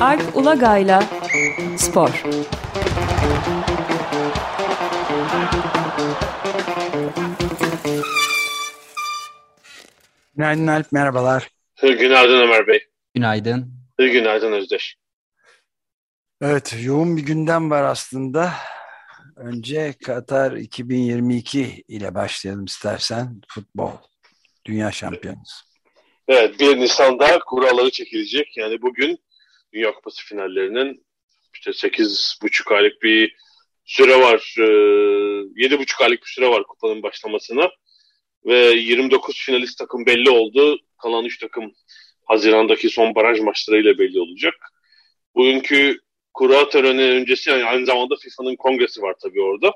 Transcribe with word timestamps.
Alp 0.00 0.36
Ulagay'la 0.36 1.02
Spor. 1.76 2.22
Günaydın 10.36 10.66
Alp, 10.66 10.92
merhabalar. 10.92 11.48
Günaydın 11.82 12.40
Ömer 12.40 12.66
Bey. 12.66 12.80
Günaydın. 13.14 13.74
Günaydın 13.98 14.52
Özdeş. 14.52 14.96
Evet, 16.40 16.76
yoğun 16.82 17.16
bir 17.16 17.22
gündem 17.22 17.70
var 17.70 17.82
aslında. 17.84 18.52
Önce 19.36 19.94
Katar 20.04 20.52
2022 20.52 21.84
ile 21.88 22.14
başlayalım 22.14 22.64
istersen. 22.64 23.40
Futbol, 23.48 23.92
Dünya 24.66 24.92
Şampiyonası. 24.92 25.73
Evet, 26.28 26.60
1 26.60 26.76
Nisan'da 26.76 27.38
kuralları 27.38 27.90
çekilecek. 27.90 28.56
Yani 28.56 28.82
bugün 28.82 29.18
Dünya 29.72 29.94
Kupası 29.94 30.24
finallerinin 30.24 31.06
işte 31.54 31.70
8,5 31.70 32.74
aylık 32.74 33.02
bir 33.02 33.36
süre 33.84 34.20
var. 34.20 34.54
7,5 34.56 36.04
aylık 36.04 36.22
bir 36.22 36.28
süre 36.28 36.48
var 36.48 36.62
kupanın 36.64 37.02
başlamasına. 37.02 37.70
Ve 38.46 38.56
29 38.56 39.38
finalist 39.38 39.78
takım 39.78 40.06
belli 40.06 40.30
oldu. 40.30 40.78
Kalan 41.02 41.24
3 41.24 41.38
takım 41.38 41.74
Haziran'daki 42.24 42.90
son 42.90 43.14
baraj 43.14 43.40
maçlarıyla 43.40 43.98
belli 43.98 44.20
olacak. 44.20 44.54
Bugünkü 45.34 45.98
kura 46.34 46.68
töreni 46.68 47.02
öncesi 47.02 47.50
yani 47.50 47.64
aynı 47.64 47.86
zamanda 47.86 48.16
FIFA'nın 48.16 48.56
kongresi 48.56 49.02
var 49.02 49.14
tabii 49.22 49.40
orada. 49.40 49.72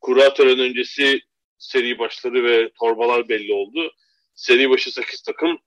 Kura 0.00 0.34
töreni 0.34 0.62
öncesi 0.62 1.20
seri 1.58 1.98
başları 1.98 2.44
ve 2.44 2.70
torbalar 2.80 3.28
belli 3.28 3.52
oldu. 3.52 3.92
Seri 4.34 4.70
başı 4.70 4.92
8 4.92 5.22
takım. 5.22 5.58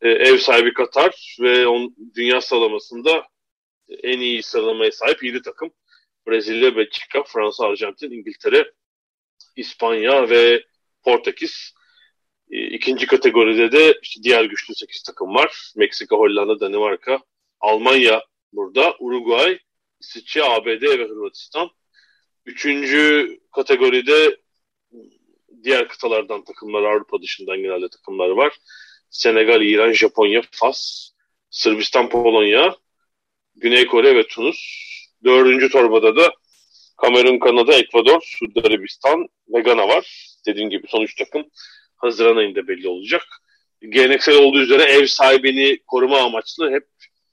Ev 0.00 0.38
sahibi 0.38 0.72
Katar 0.72 1.36
ve 1.40 1.66
on, 1.66 1.96
dünya 2.14 2.40
sıralamasında 2.40 3.26
en 3.88 4.20
iyi 4.20 4.42
sıralamaya 4.42 4.92
sahip 4.92 5.24
7 5.24 5.42
takım. 5.42 5.70
Brezilya, 6.28 6.76
Belçika, 6.76 7.22
Fransa, 7.22 7.66
Arjantin, 7.66 8.10
İngiltere, 8.10 8.72
İspanya 9.56 10.30
ve 10.30 10.64
Portekiz. 11.02 11.74
İkinci 12.50 13.06
kategoride 13.06 13.72
de 13.72 13.98
işte 14.02 14.22
diğer 14.22 14.44
güçlü 14.44 14.74
8 14.74 15.02
takım 15.02 15.34
var. 15.34 15.72
Meksika, 15.76 16.16
Hollanda, 16.16 16.60
Danimarka, 16.60 17.18
Almanya 17.60 18.22
burada, 18.52 18.96
Uruguay, 18.98 19.58
İsviçre, 20.00 20.44
ABD 20.44 20.82
ve 20.82 21.08
Hırvatistan. 21.08 21.70
Üçüncü 22.46 23.28
kategoride 23.52 24.41
diğer 25.64 25.88
kıtalardan 25.88 26.44
takımlar, 26.44 26.82
Avrupa 26.82 27.22
dışından 27.22 27.56
genelde 27.56 27.88
takımlar 27.88 28.28
var. 28.28 28.52
Senegal, 29.10 29.62
İran, 29.62 29.92
Japonya, 29.92 30.42
Fas, 30.50 31.10
Sırbistan, 31.50 32.08
Polonya, 32.08 32.76
Güney 33.56 33.86
Kore 33.86 34.16
ve 34.16 34.26
Tunus. 34.26 34.58
Dördüncü 35.24 35.68
torbada 35.68 36.16
da 36.16 36.32
Kamerun, 36.96 37.38
Kanada, 37.38 37.74
Ekvador, 37.74 38.20
Suudi 38.24 38.60
Arabistan 38.60 39.28
ve 39.48 39.60
Gana 39.60 39.88
var. 39.88 40.36
Dediğim 40.46 40.70
gibi 40.70 40.86
son 40.88 41.02
üç 41.02 41.14
takım 41.14 41.44
Haziran 41.96 42.36
ayında 42.36 42.68
belli 42.68 42.88
olacak. 42.88 43.22
Geleneksel 43.88 44.36
olduğu 44.36 44.60
üzere 44.60 44.82
ev 44.82 45.06
sahibini 45.06 45.78
koruma 45.86 46.18
amaçlı 46.18 46.70
hep 46.70 46.86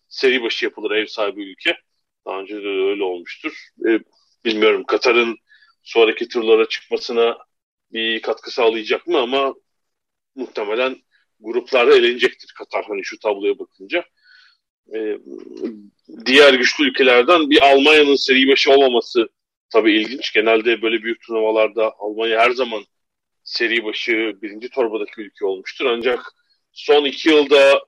seri 0.08 0.44
başı 0.44 0.66
yapılır 0.66 0.92
ev 0.92 1.06
sahibi 1.06 1.44
ülke. 1.44 1.78
Daha 2.26 2.40
önce 2.40 2.56
de 2.56 2.68
öyle 2.68 3.04
olmuştur. 3.04 3.68
Ee, 3.88 4.00
bilmiyorum 4.46 4.84
Katar'ın 4.84 5.38
sonraki 5.84 6.28
turlara 6.28 6.66
çıkmasına 6.70 7.38
bir 7.92 8.22
katkı 8.22 8.52
sağlayacak 8.52 9.08
mı 9.08 9.18
ama 9.20 9.56
muhtemelen 10.36 10.96
gruplarda 11.40 11.96
elenecektir 11.96 12.54
Katar 12.58 12.86
hani 12.88 13.04
şu 13.04 13.20
tabloya 13.20 13.60
bakınca. 13.60 14.06
Ee, 14.96 15.18
diğer 16.26 16.54
güçlü 16.54 16.90
ülkelerden 16.90 17.50
bir 17.50 17.72
Almanya'nın 17.72 18.16
seri 18.16 18.48
başı 18.48 18.72
olmaması 18.72 19.30
tabii 19.70 20.02
ilginç. 20.02 20.34
Genelde 20.34 20.82
böyle 20.82 21.04
büyük 21.04 21.22
turnuvalarda 21.22 21.94
Almanya 22.00 22.40
her 22.40 22.52
zaman 22.52 22.84
seri 23.44 23.84
başı 23.84 24.38
birinci 24.42 24.70
torbadaki 24.70 25.22
ülke 25.22 25.46
olmuştur. 25.46 25.86
Ancak 25.86 26.34
son 26.72 27.06
iki 27.06 27.30
yılda 27.30 27.86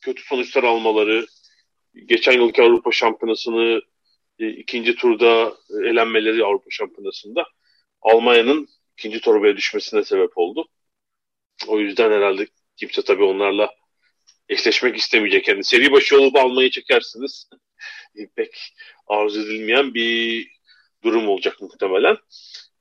kötü 0.00 0.22
sonuçlar 0.22 0.64
almaları, 0.64 1.26
geçen 2.06 2.32
yılki 2.32 2.62
Avrupa 2.62 2.92
Şampiyonası'nı 2.92 3.82
e, 4.38 4.48
ikinci 4.48 4.94
turda 4.94 5.54
elenmeleri 5.84 6.44
Avrupa 6.44 6.70
Şampiyonası'nda 6.70 7.44
Almanya'nın 8.02 8.68
ikinci 9.00 9.20
torbaya 9.20 9.56
düşmesine 9.56 10.04
sebep 10.04 10.38
oldu. 10.38 10.68
O 11.66 11.80
yüzden 11.80 12.10
herhalde 12.10 12.46
kimse 12.76 13.02
tabii 13.02 13.24
onlarla 13.24 13.74
eşleşmek 14.48 14.96
istemeyecek. 14.96 15.48
Yani 15.48 15.64
seri 15.64 15.92
başı 15.92 16.20
olup 16.20 16.36
almayı 16.36 16.70
çekersiniz. 16.70 17.50
Pek 18.36 18.74
arzu 19.06 19.40
edilmeyen 19.40 19.94
bir 19.94 20.48
durum 21.04 21.28
olacak 21.28 21.60
muhtemelen. 21.60 22.16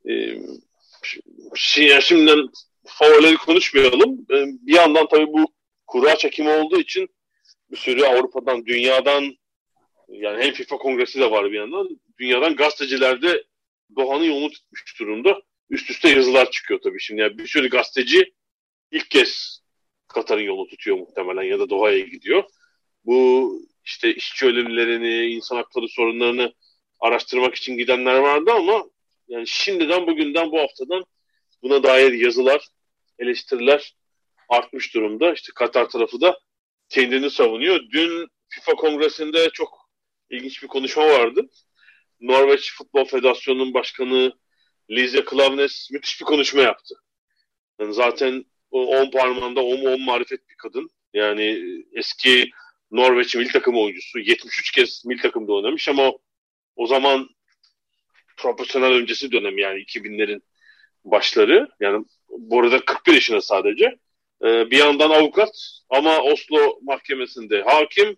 Ee, 0.10 0.38
şimdi, 1.56 2.02
şimdiden 2.02 2.50
favorileri 2.86 3.38
konuşmayalım. 3.38 4.26
Ee, 4.32 4.46
bir 4.68 4.76
yandan 4.76 5.08
tabii 5.08 5.28
bu 5.28 5.54
kura 5.88 6.18
çekimi 6.18 6.50
olduğu 6.50 6.80
için 6.80 7.10
bir 7.72 7.78
sürü 7.78 8.04
Avrupa'dan, 8.06 8.66
dünyadan 8.66 9.38
yani 10.10 10.44
hem 10.44 10.54
FIFA 10.54 10.78
kongresi 10.78 11.20
de 11.20 11.32
var 11.32 11.52
bir 11.52 11.58
yandan. 11.58 12.00
Dünyadan 12.20 12.56
gazeteciler 12.56 13.22
de 13.22 13.44
Doğan'ı 13.96 14.26
yolunu 14.26 14.50
tutmuş 14.52 15.00
durumda. 15.00 15.42
Üst 15.70 15.90
üste 15.90 16.10
yazılar 16.10 16.52
çıkıyor 16.52 16.80
tabii 16.84 17.00
şimdi. 17.00 17.22
Yani 17.22 17.38
bir 17.38 17.48
sürü 17.48 17.70
gazeteci 17.70 18.34
ilk 18.92 19.12
kez 19.12 19.60
Katar'ın 20.08 20.42
yolunu 20.42 20.68
tutuyor 20.68 20.98
muhtemelen 20.98 21.44
ya 21.44 21.60
da 21.60 21.70
Doha'ya 21.70 22.00
gidiyor. 22.00 22.44
Bu 23.06 23.52
işte 23.86 24.14
işçi 24.14 24.46
ölümlerini, 24.46 25.26
insan 25.26 25.56
hakları 25.56 25.88
sorunlarını 25.88 26.54
araştırmak 27.00 27.56
için 27.56 27.78
gidenler 27.78 28.16
vardı 28.20 28.52
ama 28.52 28.90
yani 29.28 29.48
şimdiden 29.48 30.08
bugünden 30.08 30.52
bu 30.52 30.60
haftadan 30.60 31.06
buna 31.64 31.84
dair 31.84 32.12
yazılar, 32.12 32.68
eleştiriler 33.20 33.96
artmış 34.50 34.96
durumda. 34.96 35.34
İşte 35.34 35.52
Katar 35.56 35.90
tarafı 35.90 36.22
da 36.22 36.40
kendini 36.90 37.30
savunuyor. 37.30 37.80
Dün 37.92 38.28
FIFA 38.50 38.76
kongresinde 38.76 39.50
çok 39.50 39.90
ilginç 40.30 40.64
bir 40.64 40.68
konuşma 40.68 41.10
vardı. 41.10 41.50
Norveç 42.20 42.74
Futbol 42.74 43.06
Federasyonu'nun 43.06 43.74
başkanı 43.74 44.34
Lise 44.92 45.26
Klaveness 45.26 45.92
müthiş 45.92 46.22
bir 46.22 46.26
konuşma 46.26 46.62
yaptı. 46.62 46.96
Yani 47.80 47.94
zaten 47.94 48.46
o 48.72 48.86
on 48.86 49.12
parmağında 49.12 49.62
on 49.62 49.86
on 49.86 50.02
marifet 50.02 50.50
bir 50.50 50.56
kadın. 50.56 50.90
Yani 51.14 51.64
eski 51.94 52.52
Norveç 52.92 53.36
milli 53.36 53.52
takım 53.52 53.78
oyuncusu. 53.78 54.20
73 54.20 54.72
kez 54.72 55.06
milli 55.06 55.22
takımda 55.22 55.54
oynamış 55.54 55.90
ama 55.90 56.12
o 56.76 56.88
zaman 56.88 57.30
profesyonel 58.38 58.92
öncesi 58.92 59.32
dönem 59.32 59.58
yani 59.58 59.80
2000'lerin 59.80 60.42
başları. 61.06 61.70
Yani 61.80 62.06
bu 62.30 62.60
arada 62.60 62.86
41 62.86 63.14
yaşında 63.14 63.42
sadece. 63.42 63.98
Ee, 64.44 64.72
bir 64.72 64.78
yandan 64.78 65.10
avukat 65.10 65.82
ama 65.90 66.22
Oslo 66.22 66.80
mahkemesinde 66.82 67.62
hakim. 67.62 68.18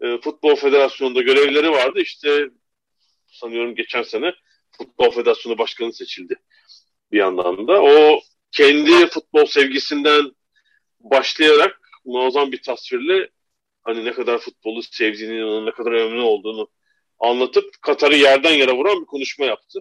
E, 0.00 0.18
Futbol 0.18 0.54
Federasyonu'nda 0.54 1.22
görevleri 1.22 1.70
vardı. 1.70 2.00
İşte 2.00 2.48
sanıyorum 3.26 3.74
geçen 3.74 4.02
sene 4.02 4.32
Futbol 4.78 5.10
Federasyonu 5.10 5.58
Başkanı 5.58 5.92
seçildi 5.92 6.34
bir 7.12 7.18
yandan 7.18 7.68
da. 7.68 7.82
O 7.82 8.20
kendi 8.52 9.06
futbol 9.06 9.46
sevgisinden 9.46 10.32
başlayarak 11.00 11.80
muazzam 12.04 12.52
bir 12.52 12.62
tasvirle 12.62 13.30
hani 13.82 14.04
ne 14.04 14.12
kadar 14.12 14.38
futbolu 14.38 14.82
sevdiğini, 14.82 15.66
ne 15.66 15.70
kadar 15.70 15.92
önemli 15.92 16.20
olduğunu 16.20 16.68
anlatıp 17.20 17.64
Katar'ı 17.82 18.16
yerden 18.16 18.52
yere 18.52 18.72
vuran 18.72 19.00
bir 19.00 19.06
konuşma 19.06 19.44
yaptı. 19.44 19.80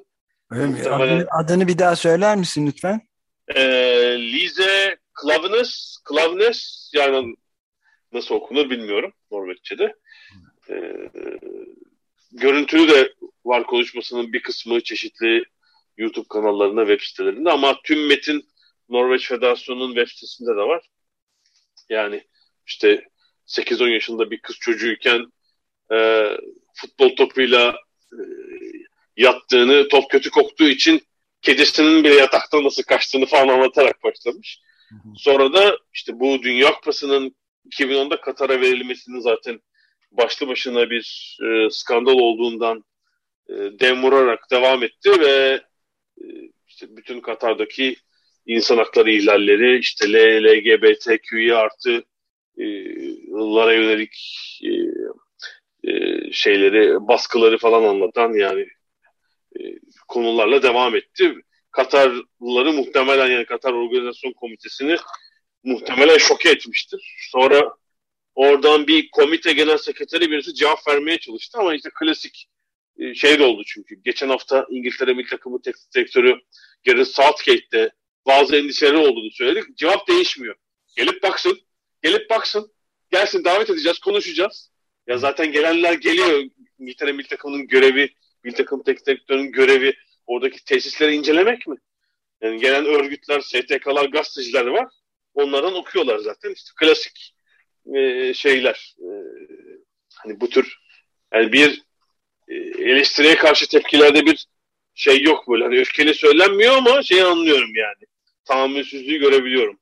Öyle 0.51 0.67
mi? 0.67 0.89
Adını, 0.89 1.27
adını 1.31 1.67
bir 1.67 1.77
daha 1.77 1.95
söyler 1.95 2.37
misin 2.37 2.67
lütfen? 2.67 3.01
E, 3.55 3.61
Lise 4.19 4.97
Klavenes, 5.13 5.97
Klavenes 6.03 6.91
yani 6.95 7.35
nasıl 8.11 8.35
okunur 8.35 8.69
bilmiyorum 8.69 9.13
Norveççe'de. 9.31 9.95
E, 10.69 10.73
görüntülü 12.33 12.87
de 12.87 13.13
var 13.45 13.65
konuşmasının 13.65 14.33
bir 14.33 14.41
kısmı 14.41 14.81
çeşitli 14.81 15.43
YouTube 15.97 16.27
kanallarında, 16.29 16.81
web 16.81 17.05
sitelerinde 17.05 17.51
ama 17.51 17.81
tüm 17.83 18.07
metin 18.07 18.45
Norveç 18.89 19.27
Federasyonu'nun 19.27 19.95
web 19.95 20.07
sitesinde 20.07 20.51
de 20.51 20.61
var. 20.61 20.85
Yani 21.89 22.23
işte 22.67 23.07
8-10 23.47 23.89
yaşında 23.89 24.31
bir 24.31 24.41
kız 24.41 24.55
çocuğuyken 24.59 25.25
e, 25.91 26.29
futbol 26.73 27.15
topuyla 27.15 27.75
e, 28.11 28.19
yattığını, 29.17 29.87
top 29.87 30.09
kötü 30.09 30.29
koktuğu 30.29 30.67
için 30.67 31.01
kedisinin 31.41 32.03
bile 32.03 32.13
yataktan 32.13 32.63
nasıl 32.63 32.83
kaçtığını 32.83 33.25
falan 33.25 33.47
anlatarak 33.47 34.03
başlamış. 34.03 34.59
Sonra 35.17 35.53
da 35.53 35.77
işte 35.93 36.19
bu 36.19 36.43
Dünya 36.43 36.73
Kupası'nın 36.73 37.35
2010'da 37.69 38.21
Katar'a 38.21 38.61
verilmesinin 38.61 39.19
zaten 39.19 39.61
başlı 40.17 40.47
başına 40.47 40.89
bir 40.89 41.37
e, 41.43 41.69
skandal 41.69 42.19
olduğundan 42.19 42.83
e, 43.49 43.53
dem 43.53 44.03
vurarak 44.03 44.51
devam 44.51 44.83
etti 44.83 45.11
ve 45.19 45.61
e, 46.21 46.25
işte 46.67 46.97
bütün 46.97 47.21
Katar'daki 47.21 47.95
insan 48.45 48.77
hakları 48.77 49.11
ihlalleri, 49.11 49.79
işte 49.79 50.13
LGBTQ'ya 50.43 51.57
artı 51.57 52.03
lara 53.31 53.73
yönelik 53.73 54.15
e, 54.63 54.71
e, 55.91 56.31
şeyleri, 56.31 57.07
baskıları 57.07 57.57
falan 57.57 57.83
anlatan 57.83 58.33
yani 58.33 58.67
e, 59.59 59.61
konularla 60.07 60.63
devam 60.63 60.95
etti. 60.95 61.35
Katarlıları 61.71 62.73
muhtemelen 62.73 63.27
yani 63.27 63.45
Katar 63.45 63.73
Organizasyon 63.73 64.33
Komitesi'ni 64.33 64.95
muhtemelen 65.63 66.17
şoke 66.17 66.49
etmiştir. 66.49 67.15
Sonra 67.31 67.75
oradan 68.35 68.87
bir 68.87 69.11
komite 69.11 69.53
genel 69.53 69.77
sekreteri 69.77 70.31
birisi 70.31 70.53
cevap 70.53 70.87
vermeye 70.87 71.17
çalıştı 71.17 71.57
ama 71.59 71.75
işte 71.75 71.89
klasik 71.99 72.49
e, 72.99 73.13
şey 73.15 73.39
de 73.39 73.43
oldu 73.43 73.63
çünkü. 73.65 73.95
Geçen 73.95 74.29
hafta 74.29 74.67
İngiltere 74.69 75.13
milli 75.13 75.29
takımı 75.29 75.61
teknik 75.61 75.93
direktörü 75.95 76.39
Gareth 76.85 77.09
Southgate'de 77.09 77.91
bazı 78.27 78.55
endişeleri 78.55 78.97
olduğunu 78.97 79.31
söyledik. 79.31 79.77
Cevap 79.77 80.07
değişmiyor. 80.07 80.55
Gelip 80.95 81.23
baksın, 81.23 81.59
gelip 82.01 82.29
baksın. 82.29 82.73
Gelsin 83.11 83.43
davet 83.43 83.69
edeceğiz, 83.69 83.99
konuşacağız. 83.99 84.71
Ya 85.07 85.17
zaten 85.17 85.51
gelenler 85.51 85.93
geliyor. 85.93 86.43
İngiltere 86.79 87.11
milli 87.11 87.27
takımının 87.27 87.67
görevi, 87.67 88.09
milli 88.43 88.55
takım 88.55 88.83
teknik 88.83 89.07
direktörünün 89.07 89.51
görevi 89.51 89.93
oradaki 90.27 90.65
tesisleri 90.65 91.15
incelemek 91.15 91.67
mi? 91.67 91.75
Yani 92.41 92.59
gelen 92.61 92.85
örgütler, 92.85 93.41
STK'lar, 93.41 94.05
gazeteciler 94.05 94.65
var. 94.65 94.87
Onlardan 95.33 95.75
okuyorlar 95.75 96.17
zaten. 96.17 96.51
İşte 96.53 96.71
klasik 96.79 97.32
e, 97.95 98.33
şeyler. 98.33 98.95
E, 98.99 99.09
hani 100.15 100.41
bu 100.41 100.49
tür 100.49 100.77
yani 101.33 101.53
bir 101.53 101.81
e, 102.47 102.55
eleştiriye 102.91 103.35
karşı 103.35 103.67
tepkilerde 103.67 104.25
bir 104.25 104.47
şey 104.95 105.21
yok 105.21 105.49
böyle. 105.49 105.63
Hani 105.63 105.79
öfkeli 105.79 106.13
söylenmiyor 106.13 106.77
ama 106.77 107.03
şeyi 107.03 107.23
anlıyorum 107.23 107.75
yani. 107.75 108.05
Tahammülsüzlüğü 108.45 109.17
görebiliyorum 109.17 109.79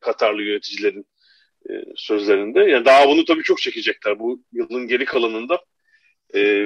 Katarlı 0.00 0.42
yöneticilerin 0.42 1.06
sözlerinde. 1.96 2.60
Yani 2.60 2.84
daha 2.84 3.08
bunu 3.08 3.24
tabii 3.24 3.42
çok 3.42 3.60
çekecekler. 3.60 4.18
Bu 4.18 4.42
yılın 4.52 4.86
geri 4.86 5.04
kalanında 5.04 5.64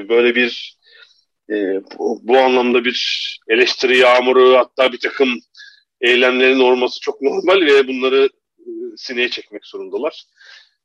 böyle 0.09 0.35
bir 0.35 0.79
bu, 1.99 2.39
anlamda 2.39 2.85
bir 2.85 3.39
eleştiri 3.49 3.99
yağmuru 3.99 4.57
hatta 4.57 4.93
bir 4.93 4.99
takım 4.99 5.41
eylemlerin 6.01 6.61
olması 6.61 7.01
çok 7.01 7.23
normal 7.23 7.61
ve 7.61 7.89
bunları 7.89 8.29
sineye 8.97 9.29
çekmek 9.29 9.67
zorundalar. 9.67 10.25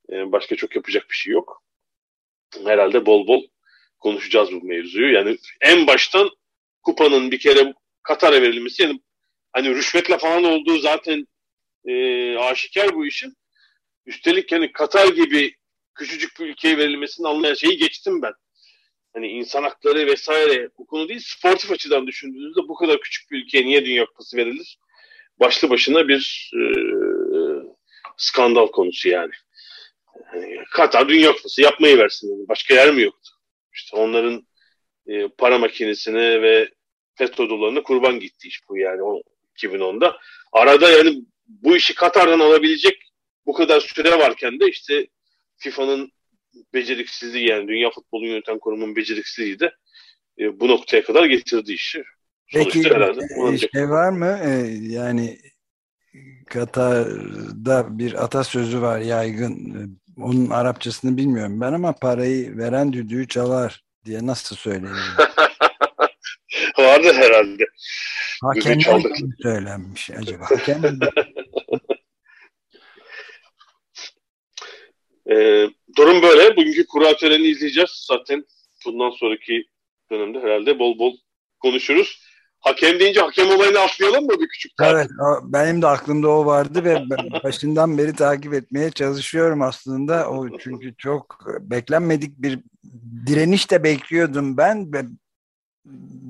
E, 0.10 0.32
başka 0.32 0.56
çok 0.56 0.76
yapacak 0.76 1.10
bir 1.10 1.16
şey 1.16 1.34
yok. 1.34 1.64
Herhalde 2.66 3.06
bol 3.06 3.28
bol 3.28 3.44
konuşacağız 4.00 4.52
bu 4.52 4.64
mevzuyu. 4.64 5.14
Yani 5.14 5.38
en 5.62 5.88
baştan 5.88 6.30
kupanın 6.84 7.32
bir 7.32 7.40
kere 7.40 7.74
Katar'a 8.04 8.42
verilmesi 8.42 8.84
yani 8.84 9.00
hani 9.52 9.76
rüşvetle 9.76 10.18
falan 10.18 10.44
olduğu 10.44 10.80
zaten 10.80 11.28
e, 11.86 12.36
aşikar 12.38 12.96
bu 12.96 13.06
işin. 13.06 13.34
Üstelik 14.06 14.52
yani 14.52 14.72
Katar 14.72 15.08
gibi 15.08 15.56
küçücük 15.96 16.40
bir 16.40 16.46
ülkeye 16.46 16.78
verilmesini 16.78 17.28
anlayan 17.28 17.54
şeyi 17.54 17.78
geçtim 17.78 18.22
ben. 18.22 18.34
Hani 19.14 19.28
insan 19.28 19.64
hakları 19.64 20.08
vesaire 20.08 20.70
bu 20.78 20.86
konu 20.86 21.10
değil 21.10 21.22
sportif 21.24 21.72
açıdan 21.72 22.08
düşündüğünüzde 22.08 22.60
bu 22.68 22.76
kadar 22.76 23.02
küçük 23.02 23.32
bir 23.32 23.44
ülkeye 23.44 23.66
niye 23.66 23.86
Dünya 23.86 24.06
Kupası 24.06 24.38
verilir? 24.38 24.78
Başlı 25.40 25.70
başına 25.70 26.08
bir 26.08 26.52
e, 26.56 26.64
skandal 28.18 28.68
konusu 28.68 29.10
yani. 29.10 29.32
yani. 30.34 30.64
Katar 30.72 31.10
Dünya 31.10 31.32
Kupası 31.32 31.62
yapmayı 31.62 31.98
versin. 31.98 32.48
Başka 32.48 32.74
yer 32.74 32.94
mi 32.94 33.02
yoktu? 33.02 33.30
İşte 33.74 33.98
onların 33.98 34.48
e, 35.08 35.28
para 35.28 35.58
makinesine 35.58 36.42
ve 36.42 36.70
FETÖ 37.16 37.82
kurban 37.84 38.20
gitti 38.20 38.48
iş 38.48 38.60
bu 38.70 38.78
yani 38.78 39.04
o 39.04 39.22
2010'da. 39.58 40.18
Arada 40.52 40.90
yani 40.90 41.24
bu 41.48 41.76
işi 41.76 41.96
Katar'dan 41.96 42.40
alabilecek 42.40 42.98
bu 43.46 43.54
kadar 43.54 43.80
süre 43.80 44.20
varken 44.20 44.60
de 44.60 44.70
işte 44.70 45.08
FIFA'nın 45.58 46.12
beceriksizliği 46.74 47.50
yani 47.50 47.68
Dünya 47.68 47.90
Futbolu 47.90 48.28
Yöneten 48.28 48.60
Kurumu'nun 48.60 48.96
beceriksizliği 48.96 49.60
de 49.60 49.72
e, 50.40 50.60
bu 50.60 50.68
noktaya 50.68 51.04
kadar 51.04 51.26
getirdi 51.26 51.74
işi. 51.74 52.04
Peki 52.54 52.84
herhalde, 52.84 53.58
şey 53.58 53.90
var 53.90 54.10
mı? 54.10 54.40
E, 54.44 54.50
yani 54.94 55.40
Katar'da 56.46 58.00
bir 58.00 58.24
atasözü 58.24 58.82
var 58.82 59.00
yaygın. 59.00 59.54
E, 59.54 59.80
onun 60.22 60.50
Arapçasını 60.50 61.18
bilmiyorum 61.18 61.62
ben 61.62 61.74
ama 61.74 61.94
parayı 61.94 62.58
veren 62.58 62.94
düdüğü 62.94 63.28
çalar 63.28 63.84
diye 64.06 64.26
nasıl 64.26 64.56
söyleniyor? 64.56 64.96
Vardı 66.80 67.14
herhalde. 67.14 67.66
Hakemler 68.42 68.96
mi 68.96 69.34
söylenmiş 69.42 70.10
acaba? 70.10 70.46
Hakem 70.50 70.82
Ee, 75.32 75.70
durum 75.98 76.22
böyle. 76.22 76.56
Bugünkü 76.58 76.88
kura 76.88 77.18
töreni 77.18 77.48
izleyeceğiz. 77.48 78.06
Zaten 78.08 78.46
bundan 78.86 79.10
sonraki 79.10 79.66
dönemde 80.12 80.40
herhalde 80.40 80.80
bol 80.80 81.00
bol 81.00 81.18
konuşuruz. 81.60 82.29
Hakem 82.60 83.00
deyince 83.00 83.22
hakem 83.22 83.50
olayını 83.50 83.80
atlayalım 83.80 84.26
mı 84.26 84.40
bir 84.40 84.48
küçük 84.48 84.78
tarih? 84.78 85.00
Evet, 85.00 85.10
benim 85.44 85.82
de 85.82 85.88
aklımda 85.88 86.30
o 86.30 86.46
vardı 86.46 86.84
ve 86.84 87.04
başından 87.44 87.98
beri 87.98 88.16
takip 88.16 88.54
etmeye 88.54 88.92
çalışıyorum 88.92 89.62
aslında. 89.62 90.30
O 90.30 90.58
çünkü 90.58 90.96
çok 90.98 91.46
beklenmedik 91.62 92.38
bir 92.38 92.60
direniş 93.28 93.72
de 93.72 93.84
bekliyordum 93.84 94.58
ben 94.58 94.94
ve 94.94 95.02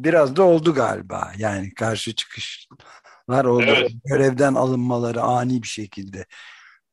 biraz 0.03 0.35
da 0.35 0.43
oldu 0.43 0.73
galiba. 0.73 1.31
Yani 1.37 1.73
karşı 1.73 2.15
çıkışlar 2.15 3.45
oldu. 3.45 3.65
Evet. 3.67 3.91
Görevden 4.05 4.53
alınmaları 4.53 5.21
ani 5.21 5.63
bir 5.63 5.67
şekilde 5.67 6.25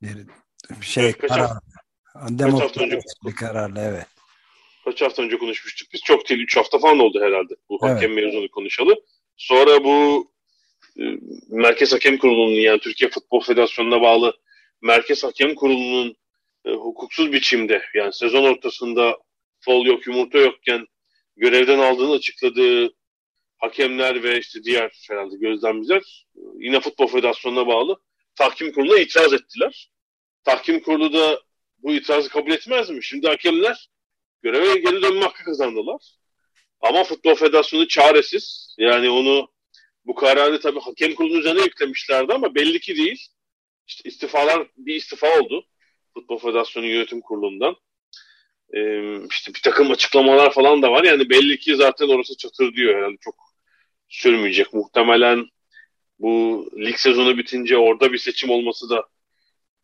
bir 0.02 0.86
şey 0.86 1.04
evet, 1.04 1.18
karar. 1.18 1.50
Demokratik 2.28 3.02
bir 3.26 3.34
kararla 3.34 3.82
evet. 3.82 4.06
Kaç 4.84 5.02
hafta 5.02 5.22
önce 5.22 5.38
konuşmuştuk 5.38 5.88
biz. 5.92 6.00
Çok 6.00 6.28
değil 6.28 6.40
3 6.40 6.56
hafta 6.56 6.78
falan 6.78 6.98
oldu 6.98 7.20
herhalde 7.22 7.54
bu 7.68 7.78
evet. 7.82 7.96
hakem 7.96 8.14
mevzunu 8.14 8.50
konuşalı. 8.50 8.94
Sonra 9.36 9.84
bu 9.84 10.28
e, 10.98 11.02
Merkez 11.48 11.92
Hakem 11.92 12.18
Kurulu'nun 12.18 12.60
yani 12.60 12.80
Türkiye 12.80 13.10
Futbol 13.10 13.40
Federasyonu'na 13.40 14.02
bağlı 14.02 14.36
Merkez 14.82 15.24
Hakem 15.24 15.54
Kurulu'nun 15.54 16.16
e, 16.64 16.70
hukuksuz 16.70 17.32
biçimde 17.32 17.82
yani 17.94 18.12
sezon 18.12 18.44
ortasında 18.44 19.18
fol 19.60 19.86
yok 19.86 20.06
yumurta 20.06 20.38
yokken 20.38 20.86
görevden 21.36 21.78
aldığını 21.78 22.12
açıkladığı 22.12 22.94
hakemler 23.58 24.22
ve 24.22 24.38
işte 24.38 24.64
diğer 24.64 25.04
herhalde 25.10 25.36
gözlemciler 25.36 26.26
e, 26.36 26.40
yine 26.58 26.80
Futbol 26.80 27.06
Federasyonu'na 27.06 27.66
bağlı 27.66 27.96
tahkim 28.34 28.72
kuruluna 28.72 28.98
itiraz 28.98 29.32
ettiler. 29.32 29.90
Tahkim 30.44 30.80
kurulu 30.80 31.12
da 31.12 31.40
bu 31.78 31.92
itirazı 31.92 32.28
kabul 32.28 32.50
etmez 32.52 32.90
mi? 32.90 33.04
Şimdi 33.04 33.28
hakemler 33.28 33.88
göreve 34.42 34.78
geri 34.80 35.02
dönme 35.02 35.20
hakkı 35.20 35.44
kazandılar. 35.44 36.00
Ama 36.80 37.04
Futbol 37.04 37.34
Federasyonu 37.34 37.88
çaresiz. 37.88 38.74
Yani 38.78 39.10
onu 39.10 39.48
bu 40.06 40.14
kararı 40.14 40.60
tabii 40.60 40.80
hakem 40.80 41.14
kurulunun 41.14 41.38
üzerine 41.38 41.62
yüklemişlerdi 41.62 42.32
ama 42.32 42.54
belli 42.54 42.80
ki 42.80 42.96
değil. 42.96 43.26
İşte 43.86 44.08
istifalar 44.08 44.66
bir 44.76 44.94
istifa 44.94 45.40
oldu. 45.40 45.66
Futbol 46.14 46.38
Federasyonu 46.38 46.86
Yönetim 46.86 47.20
Kurulu'ndan. 47.20 47.76
Ee, 48.74 49.18
işte 49.30 49.54
bir 49.54 49.62
takım 49.62 49.90
açıklamalar 49.90 50.52
falan 50.52 50.82
da 50.82 50.92
var. 50.92 51.04
Yani 51.04 51.30
belli 51.30 51.58
ki 51.58 51.76
zaten 51.76 52.08
orası 52.08 52.36
çatır 52.36 52.74
diyor 52.74 52.96
herhalde 52.96 53.16
çok 53.20 53.34
sürmeyecek. 54.08 54.72
Muhtemelen 54.72 55.46
bu 56.18 56.66
lig 56.76 56.96
sezonu 56.96 57.38
bitince 57.38 57.76
orada 57.76 58.12
bir 58.12 58.18
seçim 58.18 58.50
olması 58.50 58.90
da 58.90 59.04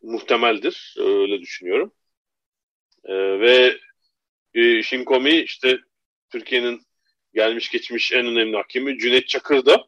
muhtemeldir. 0.01 0.95
Öyle 0.97 1.41
düşünüyorum. 1.41 1.91
Ee, 3.05 3.13
ve 3.13 3.77
e, 4.53 4.83
Shinkomi 4.83 5.31
işte 5.31 5.79
Türkiye'nin 6.33 6.81
gelmiş 7.33 7.69
geçmiş 7.69 8.11
en 8.11 8.25
önemli 8.25 8.55
hakemi 8.55 8.97
Cüneyt 8.97 9.27
Çakır 9.27 9.65
da 9.65 9.87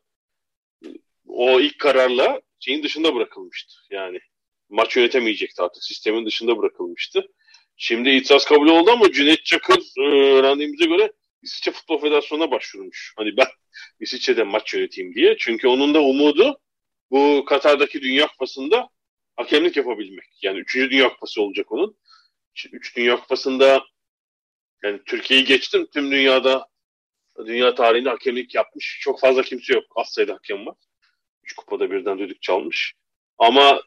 o 1.27 1.59
ilk 1.59 1.79
kararla 1.79 2.41
şeyin 2.59 2.83
dışında 2.83 3.15
bırakılmıştı. 3.15 3.73
Yani 3.89 4.19
maç 4.69 4.95
yönetemeyecekti 4.97 5.61
artık. 5.61 5.83
Sistemin 5.83 6.25
dışında 6.25 6.57
bırakılmıştı. 6.57 7.27
Şimdi 7.77 8.09
itiraz 8.09 8.45
kabul 8.45 8.67
oldu 8.67 8.91
ama 8.91 9.11
Cüneyt 9.11 9.45
Çakır 9.45 9.79
e, 9.97 10.01
öğrendiğimize 10.33 10.85
göre 10.85 11.11
İsviçre 11.41 11.71
Futbol 11.71 12.01
Federasyonu'na 12.01 12.51
başvurmuş. 12.51 13.13
Hani 13.17 13.37
ben 13.37 13.47
İsviçre'de 13.99 14.43
maç 14.43 14.73
yöneteyim 14.73 15.15
diye. 15.15 15.37
Çünkü 15.37 15.67
onun 15.67 15.93
da 15.93 16.01
umudu 16.01 16.59
bu 17.11 17.45
Katar'daki 17.45 18.01
Dünya 18.01 18.27
Kupası'nda 18.27 18.89
hakemlik 19.35 19.77
yapabilmek. 19.77 20.25
Yani 20.41 20.59
üçüncü 20.59 20.91
Dünya 20.91 21.09
Kupası 21.09 21.41
olacak 21.41 21.71
onun. 21.71 21.97
Üç 22.71 22.95
Dünya 22.95 23.19
Kupası'nda 23.19 23.85
yani 24.85 24.99
Türkiye'yi 25.05 25.45
geçtim 25.45 25.87
tüm 25.93 26.11
dünyada 26.11 26.67
dünya 27.45 27.75
tarihinde 27.75 28.09
hakemlik 28.09 28.55
yapmış 28.55 28.99
çok 29.01 29.19
fazla 29.19 29.41
kimse 29.41 29.73
yok. 29.73 29.83
Az 29.95 30.07
sayıda 30.09 30.33
hakem 30.33 30.65
var. 30.65 30.75
Üç 31.43 31.53
kupada 31.53 31.91
birden 31.91 32.19
düdük 32.19 32.41
çalmış. 32.41 32.93
Ama 33.37 33.81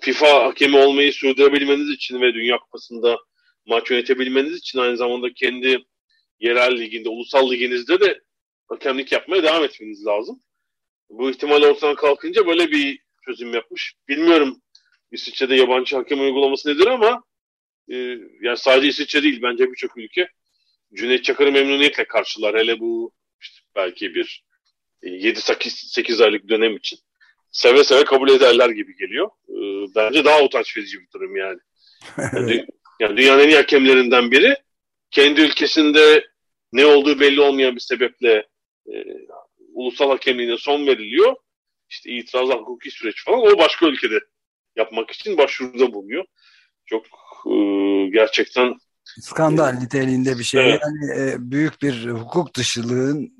FIFA 0.00 0.44
hakemi 0.44 0.78
olmayı 0.78 1.12
sürdürebilmeniz 1.12 1.90
için 1.90 2.20
ve 2.20 2.34
Dünya 2.34 2.58
Kupası'nda 2.58 3.18
maç 3.66 3.90
yönetebilmeniz 3.90 4.56
için 4.56 4.78
aynı 4.78 4.96
zamanda 4.96 5.32
kendi 5.34 5.84
yerel 6.40 6.80
liginde, 6.80 7.08
ulusal 7.08 7.50
liginizde 7.50 8.00
de 8.00 8.20
hakemlik 8.68 9.12
yapmaya 9.12 9.42
devam 9.42 9.64
etmeniz 9.64 10.06
lazım. 10.06 10.42
Bu 11.10 11.30
ihtimal 11.30 11.62
ortadan 11.62 11.94
kalkınca 11.94 12.46
böyle 12.46 12.70
bir 12.70 12.98
çözüm 13.24 13.54
yapmış. 13.54 13.94
Bilmiyorum 14.08 14.62
İsviçre'de 15.10 15.54
yabancı 15.54 15.96
hakem 15.96 16.20
uygulaması 16.20 16.68
nedir 16.68 16.86
ama 16.86 17.24
e, 17.88 17.96
yani 18.40 18.56
sadece 18.56 18.88
İsviçre 18.88 19.22
değil 19.22 19.42
bence 19.42 19.70
birçok 19.70 19.96
ülke 19.96 20.28
Cüneyt 20.94 21.24
Çakır'ı 21.24 21.52
memnuniyetle 21.52 22.04
karşılar. 22.04 22.58
Hele 22.58 22.80
bu 22.80 23.12
işte 23.40 23.60
belki 23.76 24.14
bir 24.14 24.44
7-8 25.02 26.24
aylık 26.24 26.48
dönem 26.48 26.76
için 26.76 26.98
seve 27.52 27.84
seve 27.84 28.04
kabul 28.04 28.28
ederler 28.28 28.70
gibi 28.70 28.96
geliyor. 28.96 29.30
E, 29.48 29.54
bence 29.94 30.24
daha 30.24 30.42
utanç 30.42 30.76
verici 30.76 31.00
bir 31.00 31.10
durum 31.14 31.36
yani. 31.36 31.58
yani, 32.32 32.66
yani 33.00 33.16
dünyanın 33.16 33.42
en 33.42 33.48
iyi 33.48 33.56
hakemlerinden 33.56 34.30
biri 34.30 34.56
kendi 35.10 35.40
ülkesinde 35.40 36.26
ne 36.72 36.86
olduğu 36.86 37.20
belli 37.20 37.40
olmayan 37.40 37.74
bir 37.76 37.80
sebeple 37.80 38.46
e, 38.86 39.04
ulusal 39.72 40.10
hakemliğine 40.10 40.56
son 40.56 40.86
veriliyor. 40.86 41.36
İşte 41.88 42.10
itirazlar, 42.10 42.58
hukuki 42.58 42.90
süreç 42.90 43.24
falan 43.24 43.40
o 43.40 43.58
başka 43.58 43.86
ülkede 43.86 44.18
yapmak 44.76 45.10
için 45.10 45.38
başvuruda 45.38 45.92
bulunuyor. 45.92 46.24
Çok 46.86 47.06
e, 47.46 47.54
gerçekten 48.12 48.74
skandal 49.04 49.76
e, 49.76 49.80
niteliğinde 49.80 50.38
bir 50.38 50.44
şey. 50.44 50.70
Evet. 50.70 50.80
Yani 50.82 51.20
e, 51.20 51.36
büyük 51.38 51.82
bir 51.82 52.06
hukuk 52.10 52.54
dışılığın 52.56 53.32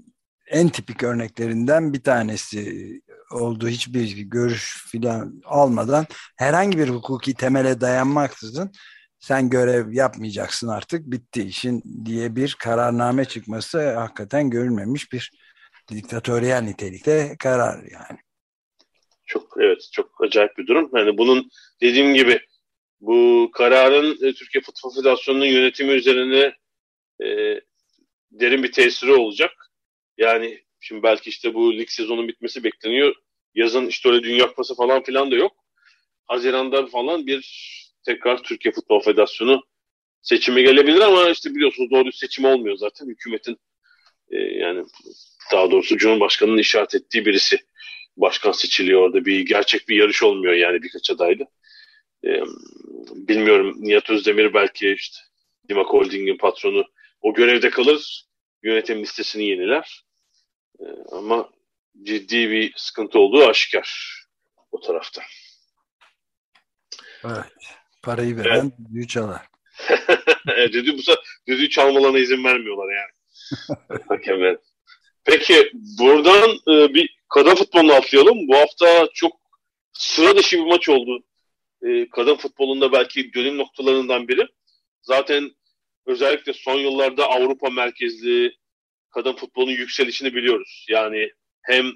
en 0.50 0.68
tipik 0.68 1.02
örneklerinden 1.02 1.92
bir 1.92 2.02
tanesi 2.02 2.92
oldu. 3.30 3.68
Hiçbir 3.68 4.18
görüş 4.18 4.86
filan 4.90 5.42
almadan 5.44 6.06
herhangi 6.36 6.78
bir 6.78 6.88
hukuki 6.88 7.34
temele 7.34 7.80
dayanmaksızın 7.80 8.72
sen 9.20 9.50
görev 9.50 9.92
yapmayacaksın 9.92 10.68
artık 10.68 11.10
bitti 11.10 11.42
işin 11.42 11.82
diye 12.04 12.36
bir 12.36 12.56
kararname 12.58 13.24
çıkması 13.24 13.94
hakikaten 13.94 14.50
görülmemiş 14.50 15.12
bir 15.12 15.32
diktatöryel 15.88 16.60
nitelikte 16.60 17.36
karar 17.38 17.76
yani. 17.76 18.18
Çok 19.26 19.54
evet 19.60 19.88
çok 19.92 20.24
acayip 20.24 20.58
bir 20.58 20.66
durum. 20.66 20.90
Yani 20.94 21.18
bunun 21.18 21.50
dediğim 21.82 22.14
gibi 22.14 22.40
bu 23.00 23.50
kararın 23.52 24.12
e, 24.12 24.32
Türkiye 24.32 24.62
Futbol 24.62 24.94
Federasyonu'nun 24.94 25.44
yönetimi 25.44 25.92
üzerine 25.92 26.52
e, 27.22 27.60
derin 28.30 28.62
bir 28.62 28.72
tesiri 28.72 29.12
olacak. 29.12 29.52
Yani 30.18 30.64
şimdi 30.80 31.02
belki 31.02 31.30
işte 31.30 31.54
bu 31.54 31.74
lig 31.78 31.88
sezonun 31.88 32.28
bitmesi 32.28 32.64
bekleniyor. 32.64 33.14
Yazın 33.54 33.86
işte 33.86 34.08
öyle 34.08 34.22
Dünya 34.22 34.46
Kupası 34.46 34.74
falan 34.74 35.02
filan 35.02 35.30
da 35.30 35.36
yok. 35.36 35.52
Haziran'da 36.26 36.86
falan 36.86 37.26
bir 37.26 37.70
tekrar 38.04 38.42
Türkiye 38.42 38.72
Futbol 38.72 39.00
Federasyonu 39.00 39.62
seçimi 40.22 40.62
gelebilir 40.62 41.00
ama 41.00 41.30
işte 41.30 41.54
biliyorsunuz 41.54 41.90
doğru 41.90 42.12
seçim 42.12 42.44
olmuyor 42.44 42.76
zaten. 42.76 43.06
Hükümetin 43.06 43.56
e, 44.30 44.36
yani 44.38 44.84
daha 45.52 45.70
doğrusu 45.70 45.98
Cumhurbaşkanı'nın 45.98 46.58
işaret 46.58 46.94
ettiği 46.94 47.26
birisi 47.26 47.58
başkan 48.16 48.52
seçiliyor 48.52 49.00
orada. 49.02 49.24
Bir 49.24 49.40
gerçek 49.40 49.88
bir 49.88 49.96
yarış 49.96 50.22
olmuyor 50.22 50.54
yani 50.54 50.82
birkaç 50.82 51.10
adaylı. 51.10 51.46
E, 52.24 52.40
bilmiyorum 53.14 53.76
Nihat 53.78 54.10
Özdemir 54.10 54.54
belki 54.54 54.92
işte 54.92 55.18
Dimak 55.68 55.86
Holding'in 55.86 56.36
patronu 56.36 56.84
o 57.20 57.34
görevde 57.34 57.70
kalır. 57.70 58.24
Yönetim 58.62 59.02
listesini 59.02 59.44
yeniler. 59.44 60.04
E, 60.80 60.84
ama 61.12 61.50
ciddi 62.02 62.50
bir 62.50 62.72
sıkıntı 62.76 63.18
olduğu 63.18 63.46
aşikar 63.46 64.20
o 64.72 64.80
tarafta. 64.80 65.22
Evet. 67.24 67.44
Parayı 68.02 68.36
veren 68.36 68.60
evet. 68.60 68.72
düdüğü 68.90 69.08
çalar. 69.08 69.42
düdüğü, 70.72 70.98
bu 70.98 71.02
düdüğü 71.48 71.68
çalmalarına 71.68 72.18
izin 72.18 72.44
vermiyorlar 72.44 72.94
yani. 72.94 73.10
Hakemler. 74.08 74.56
Peki 75.24 75.72
buradan 75.74 76.50
e, 76.50 76.94
bir 76.94 77.16
kadın 77.28 77.54
futbolunu 77.54 77.92
atlayalım. 77.92 78.48
Bu 78.48 78.56
hafta 78.56 79.08
çok 79.14 79.32
sıra 79.92 80.36
dışı 80.36 80.58
bir 80.58 80.66
maç 80.66 80.88
oldu. 80.88 81.24
E, 81.82 82.08
kadın 82.08 82.34
futbolunda 82.34 82.92
belki 82.92 83.34
dönüm 83.34 83.58
noktalarından 83.58 84.28
biri. 84.28 84.46
Zaten 85.02 85.50
özellikle 86.06 86.52
son 86.52 86.78
yıllarda 86.78 87.26
Avrupa 87.26 87.70
merkezli 87.70 88.52
kadın 89.10 89.32
futbolunun 89.32 89.72
yükselişini 89.72 90.34
biliyoruz. 90.34 90.86
Yani 90.88 91.30
hem 91.62 91.86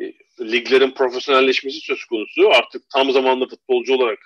e, 0.00 0.12
liglerin 0.40 0.90
profesyonelleşmesi 0.90 1.80
söz 1.80 2.04
konusu. 2.04 2.50
Artık 2.50 2.82
tam 2.90 3.10
zamanlı 3.10 3.48
futbolcu 3.48 3.94
olarak 3.94 4.18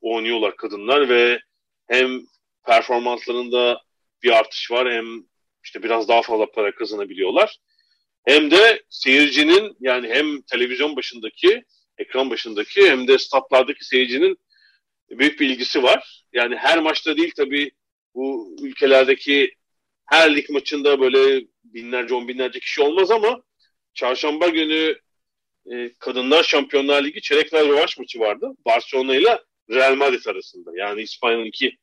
oynuyorlar 0.00 0.56
kadınlar 0.56 1.08
ve 1.08 1.40
hem 1.88 2.20
performanslarında 2.66 3.82
bir 4.22 4.30
artış 4.30 4.70
var 4.70 4.92
hem 4.92 5.06
işte 5.64 5.82
biraz 5.82 6.08
daha 6.08 6.22
fazla 6.22 6.50
para 6.50 6.74
kazanabiliyorlar. 6.74 7.58
Hem 8.24 8.50
de 8.50 8.82
seyircinin 8.88 9.76
yani 9.80 10.08
hem 10.08 10.42
televizyon 10.42 10.96
başındaki, 10.96 11.64
ekran 12.00 12.30
başındaki 12.30 12.90
hem 12.90 13.08
de 13.08 13.18
statlardaki 13.18 13.84
seyircinin 13.84 14.38
büyük 15.10 15.40
bir 15.40 15.48
ilgisi 15.48 15.82
var. 15.82 16.24
Yani 16.32 16.56
her 16.56 16.78
maçta 16.78 17.16
değil 17.16 17.32
tabii 17.36 17.70
bu 18.14 18.56
ülkelerdeki 18.62 19.54
her 20.06 20.36
lig 20.36 20.50
maçında 20.50 21.00
böyle 21.00 21.46
binlerce 21.64 22.14
on 22.14 22.28
binlerce 22.28 22.60
kişi 22.60 22.82
olmaz 22.82 23.10
ama 23.10 23.42
çarşamba 23.94 24.48
günü 24.48 24.98
e, 25.72 25.90
Kadınlar 25.98 26.42
Şampiyonlar 26.42 27.04
Ligi 27.04 27.20
çeyrek 27.22 27.48
final 27.48 27.68
rövanş 27.68 27.98
maçı 27.98 28.20
vardı. 28.20 28.50
Barcelona 28.66 29.16
ile 29.16 29.38
Real 29.70 29.94
Madrid 29.94 30.26
arasında. 30.26 30.70
Yani 30.74 31.02
İspanya'nın 31.02 31.44
iki 31.44 31.76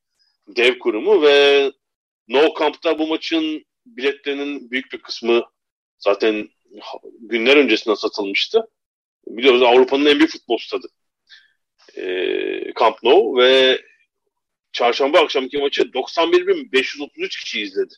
dev 0.48 0.80
kurumu 0.80 1.22
ve 1.22 1.72
No 2.28 2.54
Camp'ta 2.60 3.00
bu 3.00 3.08
maçın 3.08 3.66
biletlerinin 3.86 4.72
büyük 4.72 4.92
bir 4.94 4.98
kısmı 4.98 5.44
zaten 6.00 6.50
günler 7.20 7.58
öncesinden 7.58 7.96
satılmıştı. 7.96 8.68
Biliyoruz 9.30 9.62
Avrupa'nın 9.62 10.06
en 10.06 10.20
büyük 10.20 10.32
futbol 10.32 10.58
stadı. 10.58 10.88
E, 11.98 12.04
Camp 12.80 13.04
Nou 13.04 13.38
ve 13.38 13.82
çarşamba 14.72 15.20
akşamki 15.20 15.58
maçı 15.58 15.82
91.533 15.82 17.30
kişi 17.30 17.62
izledi. 17.62 17.94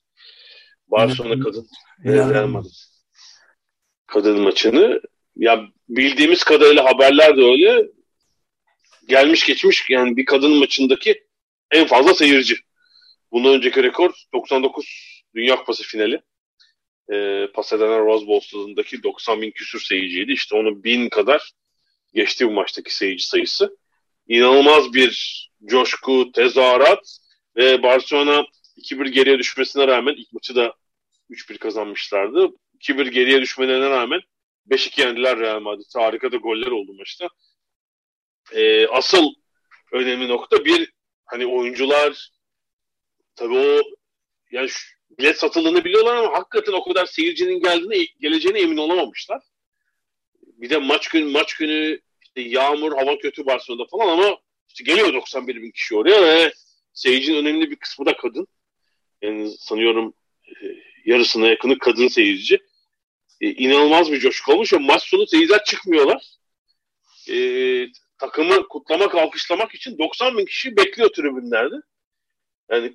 Barcelona 0.88 1.44
kadın 1.44 1.68
Real 2.06 2.48
Madrid 2.48 2.90
kadın 4.10 4.40
maçını. 4.42 5.02
Ya 5.36 5.68
bildiğimiz 5.90 6.44
kadarıyla 6.44 6.86
haberler 6.86 7.38
de 7.38 7.42
öyle. 7.42 7.88
Gelmiş 9.08 9.46
geçmiş 9.46 9.90
yani 9.90 10.18
bir 10.18 10.26
kadın 10.26 10.52
maçındaki 10.52 11.24
en 11.72 11.88
fazla 11.88 12.14
seyirci. 12.14 12.56
Bundan 13.32 13.54
önceki 13.54 13.84
rekor 13.84 14.14
99 14.34 15.24
Dünya 15.36 15.56
Kupası 15.56 15.84
finali. 15.84 16.22
E, 17.14 17.48
Pasadena 17.54 18.00
Rose 18.00 18.28
Bowl 18.28 18.48
stadındaki 18.48 19.04
90 19.04 19.42
bin 19.42 19.52
küsür 19.52 19.82
seyirciydi. 19.82 20.32
İşte 20.32 20.56
onu 20.56 20.84
bin 20.84 21.10
kadar 21.10 21.52
geçti 22.14 22.48
bu 22.48 22.52
maçtaki 22.52 22.96
seyirci 22.96 23.28
sayısı. 23.28 23.78
İnanılmaz 24.28 24.94
bir 24.94 25.50
coşku, 25.66 26.32
tezahürat 26.32 27.20
ve 27.56 27.84
Barcelona 27.84 28.46
2-1 28.78 29.10
geriye 29.10 29.40
düşmesine 29.40 29.88
rağmen 29.88 30.14
ilk 30.14 30.34
maçı 30.34 30.56
da 30.56 30.74
3-1 31.30 31.58
kazanmışlardı. 31.58 32.50
2-1 32.80 33.10
geriye 33.10 33.42
düşmelerine 33.42 33.90
rağmen 33.90 34.22
5-2 34.70 35.02
yendiler 35.02 35.40
Real 35.40 35.60
Madrid. 35.60 35.96
Harika 35.96 36.32
da 36.32 36.38
goller 36.38 36.68
oldu 36.68 36.94
maçta. 36.94 37.30
Ee, 38.54 38.88
asıl 38.88 39.34
önemli 39.92 40.28
nokta 40.28 40.66
bir 40.66 40.92
hani 41.26 41.46
oyuncular 41.46 42.30
tabii 43.36 43.58
o 43.58 43.82
yani 44.52 44.70
şu, 44.70 44.99
bilet 45.18 45.40
satıldığını 45.40 45.86
biliyorlar 45.86 46.16
ama 46.16 46.38
hakikaten 46.38 46.74
o 46.74 46.84
kadar 46.84 47.06
seyircinin 47.06 47.60
geldiğine 47.60 48.06
geleceğine 48.20 48.60
emin 48.60 48.78
olamamışlar. 48.78 49.42
Bir 50.44 50.70
de 50.70 50.78
maç 50.78 51.08
günü 51.08 51.32
maç 51.32 51.54
günü 51.54 52.00
işte 52.22 52.42
yağmur, 52.42 52.92
hava 52.92 53.18
kötü 53.18 53.46
Barcelona'da 53.46 53.88
falan 53.88 54.08
ama 54.08 54.38
işte 54.68 54.84
geliyor 54.84 55.14
91 55.14 55.62
bin 55.62 55.72
kişi 55.72 55.96
oraya 55.96 56.22
ve 56.22 56.54
seyircinin 56.94 57.38
önemli 57.38 57.72
bir 57.72 57.76
kısmı 57.76 58.06
da 58.06 58.18
kadın. 58.18 58.48
Yani 59.22 59.52
sanıyorum 59.58 60.14
e, 60.48 60.66
yarısına 61.06 61.48
yakını 61.48 61.80
kadın 61.80 62.08
seyirci. 62.08 62.60
E, 63.42 63.50
inanılmaz 63.52 64.12
bir 64.12 64.20
coşku 64.20 64.54
olmuş 64.54 64.74
ve 64.74 64.78
maç 64.78 65.04
sonu 65.04 65.28
seyirciler 65.28 65.64
çıkmıyorlar. 65.64 66.24
E, 67.30 67.38
takımı 68.18 68.68
kutlamak, 68.68 69.16
alkışlamak 69.16 69.76
için 69.76 69.98
90 69.98 70.38
bin 70.38 70.46
kişi 70.46 70.78
bekliyor 70.78 71.10
tribünlerde. 71.10 71.76
Yani 72.72 72.94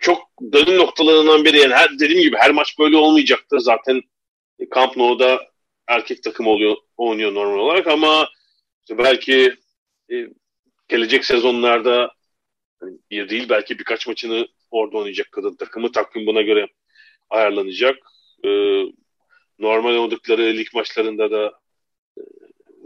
çok 0.00 0.28
dönüm 0.52 0.78
noktalarından 0.78 1.44
biri. 1.44 1.58
Yani 1.58 1.74
her, 1.74 1.98
dediğim 1.98 2.22
gibi 2.22 2.36
her 2.36 2.50
maç 2.50 2.78
böyle 2.78 2.96
olmayacaktır. 2.96 3.58
Zaten 3.58 4.02
Camp 4.74 4.96
Nou'da 4.96 5.40
erkek 5.86 6.22
takım 6.22 6.46
oluyor, 6.46 6.76
oynuyor 6.96 7.34
normal 7.34 7.58
olarak 7.58 7.86
ama 7.86 8.28
işte 8.80 8.98
belki 8.98 9.54
e, 10.12 10.26
gelecek 10.88 11.24
sezonlarda 11.24 12.12
hani 12.80 12.98
bir 13.10 13.28
değil 13.28 13.48
belki 13.48 13.78
birkaç 13.78 14.06
maçını 14.06 14.48
orada 14.70 14.96
oynayacak 14.96 15.32
kadın 15.32 15.56
takımı 15.56 15.92
takvim 15.92 16.26
buna 16.26 16.42
göre 16.42 16.66
ayarlanacak. 17.30 17.96
E, 18.44 18.48
normal 19.58 19.90
oynadıkları 19.90 20.42
lig 20.42 20.68
maçlarında 20.74 21.30
da 21.30 21.46
e, 22.18 22.22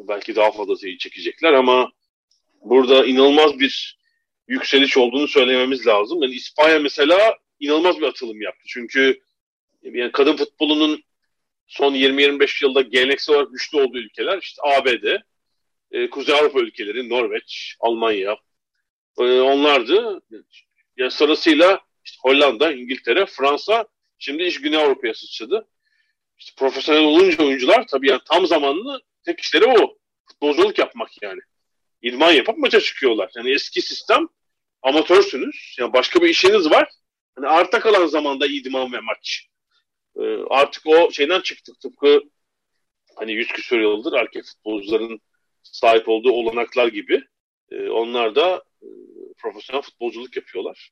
belki 0.09 0.37
daha 0.37 0.51
fazla 0.51 0.77
seyir 0.77 0.99
çekecekler 0.99 1.53
ama 1.53 1.93
burada 2.61 3.05
inanılmaz 3.05 3.59
bir 3.59 3.99
yükseliş 4.49 4.97
olduğunu 4.97 5.29
söylememiz 5.29 5.87
lazım. 5.87 6.23
Yani 6.23 6.35
İspanya 6.35 6.79
mesela 6.79 7.39
inanılmaz 7.61 8.01
bir 8.01 8.07
atılım 8.07 8.41
yaptı. 8.41 8.63
Çünkü 8.67 9.21
yani 9.83 10.13
kadın 10.13 10.37
futbolunun 10.37 11.05
son 11.67 11.95
20-25 11.95 12.65
yılda 12.65 12.81
geleneksel 12.81 13.35
olarak 13.35 13.53
güçlü 13.53 13.81
olduğu 13.81 13.99
ülkeler 13.99 14.39
işte 14.39 14.63
ABD, 14.63 15.23
e, 15.91 16.11
Kuzey 16.11 16.35
Avrupa 16.35 16.61
ülkeleri, 16.61 17.09
Norveç, 17.09 17.77
Almanya 17.81 18.37
e, 19.19 19.23
onlardı. 19.23 20.23
Ya 20.97 21.11
sırasıyla 21.11 21.81
işte 22.05 22.19
Hollanda, 22.23 22.73
İngiltere, 22.73 23.27
Fransa 23.27 23.87
şimdi 24.19 24.43
iş 24.43 24.61
Güney 24.61 24.79
Avrupa'ya 24.79 25.15
sıçradı. 25.15 25.69
İşte 26.39 26.53
profesyonel 26.59 27.05
olunca 27.05 27.45
oyuncular 27.45 27.87
tabii 27.87 28.09
yani 28.09 28.21
tam 28.31 28.47
zamanlı 28.47 29.01
tek 29.25 29.41
işleri 29.41 29.65
o. 29.65 29.99
Futbolculuk 30.27 30.79
yapmak 30.79 31.23
yani. 31.23 31.41
İdman 32.05 32.33
yapıp 32.33 32.59
maça 32.59 32.81
çıkıyorlar. 32.81 33.31
Yani 33.37 33.51
eski 33.51 33.83
sistem 33.83 34.29
amatörsünüz. 34.83 35.77
Yani 35.79 35.93
başka 35.93 36.23
bir 36.23 36.29
işiniz 36.29 36.71
var. 36.71 36.89
Hani 37.37 37.47
arta 37.47 37.81
kalan 37.81 38.07
zamanda 38.07 38.47
idman 38.47 38.93
ve 38.93 39.01
maç. 39.01 39.49
Ee, 40.17 40.39
artık 40.51 40.87
o 40.87 41.11
şeyden 41.11 41.41
çıktık. 41.41 41.81
Tıpkı 41.81 42.21
hani 43.17 43.33
yüz 43.33 43.49
küsur 43.49 43.81
yıldır 43.81 44.13
erkek 44.13 44.45
futbolcuların 44.45 45.21
sahip 45.63 46.09
olduğu 46.09 46.33
olanaklar 46.33 46.89
gibi. 46.89 47.25
E, 47.71 47.89
onlar 47.89 48.35
da 48.35 48.65
e, 48.83 48.89
profesyonel 49.39 49.83
futbolculuk 49.83 50.37
yapıyorlar. 50.37 50.91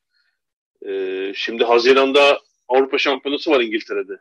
E, 0.87 1.33
şimdi 1.35 1.65
Haziran'da 1.65 2.41
Avrupa 2.69 2.99
Şampiyonası 2.99 3.51
var 3.51 3.61
İngiltere'de. 3.61 4.21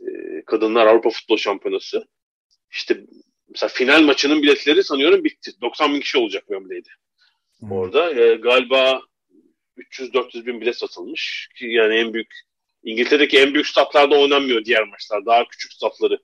E, 0.00 0.42
Kadınlar 0.44 0.86
Avrupa 0.86 1.10
Futbol 1.10 1.36
Şampiyonası. 1.36 2.08
İşte 2.70 3.00
mesela 3.54 3.68
final 3.68 4.02
maçının 4.02 4.42
biletleri 4.42 4.84
sanıyorum 4.84 5.24
bitti. 5.24 5.52
90 5.60 5.94
bin 5.94 6.00
kişi 6.00 6.18
olacak 6.18 6.44
Wembley'de. 6.46 6.88
Hmm. 7.58 7.72
Orada 7.72 8.20
e, 8.20 8.34
galiba 8.34 9.02
300-400 9.78 10.46
bin 10.46 10.60
bilet 10.60 10.76
satılmış. 10.76 11.48
Ki 11.56 11.66
yani 11.66 11.94
en 11.94 12.14
büyük 12.14 12.34
İngiltere'deki 12.84 13.38
en 13.38 13.54
büyük 13.54 13.66
statlarda 13.66 14.18
oynanmıyor 14.18 14.64
diğer 14.64 14.88
maçlar. 14.88 15.26
Daha 15.26 15.48
küçük 15.48 15.72
statları 15.72 16.18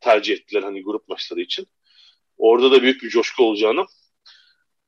tercih 0.00 0.34
ettiler 0.34 0.62
hani 0.62 0.82
grup 0.82 1.08
maçları 1.08 1.40
için. 1.40 1.66
Orada 2.36 2.72
da 2.72 2.82
büyük 2.82 3.02
bir 3.02 3.08
coşku 3.08 3.44
olacağını 3.44 3.86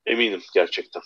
eminim 0.06 0.42
gerçekten. 0.54 1.02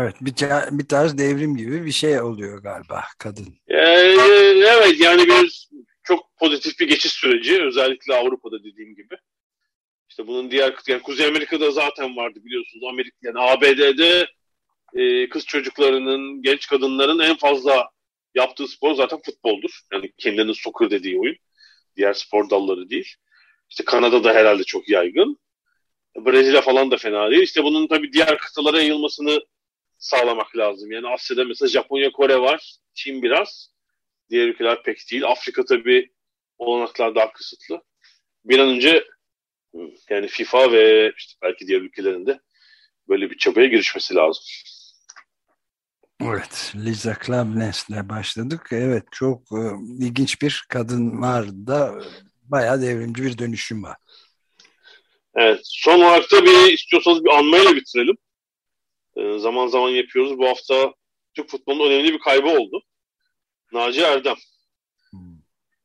Evet 0.00 0.14
bir, 0.20 0.34
bir 0.78 0.88
tarz 0.88 1.18
devrim 1.18 1.56
gibi 1.56 1.86
bir 1.86 1.92
şey 1.92 2.20
oluyor 2.20 2.62
galiba 2.62 3.04
kadın. 3.18 3.46
Ee, 3.68 3.76
evet 3.76 5.00
yani 5.00 5.26
bir 5.26 5.68
çok 6.02 6.36
pozitif 6.36 6.80
bir 6.80 6.88
geçiş 6.88 7.12
süreci 7.12 7.62
özellikle 7.62 8.14
Avrupa'da 8.14 8.64
dediğim 8.64 8.94
gibi. 8.94 9.16
İşte 10.20 10.32
bunun 10.32 10.50
diğer 10.50 10.74
yani 10.86 11.02
Kuzey 11.02 11.26
Amerika'da 11.26 11.70
zaten 11.70 12.16
vardı 12.16 12.38
biliyorsunuz. 12.44 12.84
Amerika 12.88 13.16
yani 13.22 13.40
ABD'de 13.40 14.26
e, 14.94 15.28
kız 15.28 15.46
çocuklarının, 15.46 16.42
genç 16.42 16.66
kadınların 16.66 17.18
en 17.18 17.36
fazla 17.36 17.90
yaptığı 18.34 18.68
spor 18.68 18.94
zaten 18.94 19.20
futboldur. 19.24 19.80
Yani 19.92 20.12
kendilerinin 20.18 20.52
soccer 20.52 20.90
dediği 20.90 21.20
oyun. 21.20 21.36
Diğer 21.96 22.12
spor 22.12 22.50
dalları 22.50 22.90
değil. 22.90 23.14
İşte 23.70 23.84
Kanada'da 23.84 24.34
herhalde 24.34 24.64
çok 24.64 24.88
yaygın. 24.88 25.38
Brezilya 26.16 26.60
falan 26.60 26.90
da 26.90 26.96
fena 26.96 27.30
değil. 27.30 27.42
İşte 27.42 27.64
bunun 27.64 27.86
tabii 27.88 28.12
diğer 28.12 28.38
kıtalara 28.38 28.78
yayılmasını 28.78 29.40
sağlamak 29.98 30.56
lazım. 30.56 30.92
Yani 30.92 31.08
Asya'da 31.08 31.44
mesela 31.44 31.68
Japonya, 31.68 32.12
Kore 32.12 32.40
var. 32.40 32.76
Çin 32.94 33.22
biraz. 33.22 33.70
Diğer 34.30 34.48
ülkeler 34.48 34.82
pek 34.82 34.98
değil. 35.10 35.24
Afrika 35.24 35.64
tabii 35.64 36.10
olanaklar 36.58 37.14
daha 37.14 37.32
kısıtlı. 37.32 37.82
Bir 38.44 38.58
an 38.58 38.68
önce 38.68 39.04
yani 40.10 40.28
FIFA 40.28 40.72
ve 40.72 41.12
işte 41.18 41.32
belki 41.42 41.66
diğer 41.66 41.80
ülkelerinde 41.80 42.40
böyle 43.08 43.30
bir 43.30 43.38
çabaya 43.38 43.66
girişmesi 43.66 44.14
lazım. 44.14 44.44
Evet, 46.22 46.72
Lisa 46.76 47.14
Klabnes'le 47.14 48.08
başladık. 48.08 48.68
Evet, 48.72 49.04
çok 49.12 49.42
e, 49.52 49.60
ilginç 49.98 50.42
bir 50.42 50.64
kadın 50.68 51.22
var 51.22 51.46
da 51.48 52.00
bayağı 52.42 52.82
devrimci 52.82 53.22
bir 53.22 53.38
dönüşüm 53.38 53.82
var. 53.82 53.96
Evet, 55.34 55.60
son 55.64 56.00
olarak 56.00 56.32
da 56.32 56.44
bir 56.44 56.72
istiyorsanız 56.72 57.24
bir 57.24 57.38
anmayla 57.38 57.76
bitirelim. 57.76 58.16
Ee, 59.16 59.38
zaman 59.38 59.66
zaman 59.66 59.88
yapıyoruz. 59.88 60.38
Bu 60.38 60.48
hafta 60.48 60.94
Türk 61.34 61.50
futbolunun 61.50 61.90
önemli 61.90 62.12
bir 62.12 62.18
kaybı 62.18 62.48
oldu. 62.48 62.82
Naci 63.72 64.00
Erdem. 64.00 64.36
Hmm. 65.10 65.38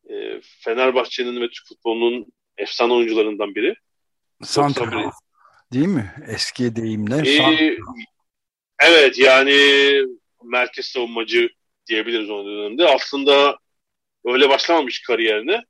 Ee, 0.09 0.41
Fenerbahçe'nin 0.41 1.41
ve 1.41 1.49
Türk 1.49 1.67
futbolunun 1.67 2.25
efsane 2.57 2.93
oyuncularından 2.93 3.55
biri. 3.55 3.75
Santra. 4.43 5.11
Değil 5.73 5.87
mi? 5.87 6.13
Eski 6.27 6.75
deyimle. 6.75 7.29
Ee, 7.29 7.77
evet 8.79 9.19
yani 9.19 9.55
merkez 10.43 10.85
savunmacı 10.85 11.49
diyebiliriz 11.87 12.29
o 12.29 12.45
dönemde. 12.45 12.87
Aslında 12.87 13.57
öyle 14.25 14.49
başlamamış 14.49 15.01
kariyerine. 15.01 15.61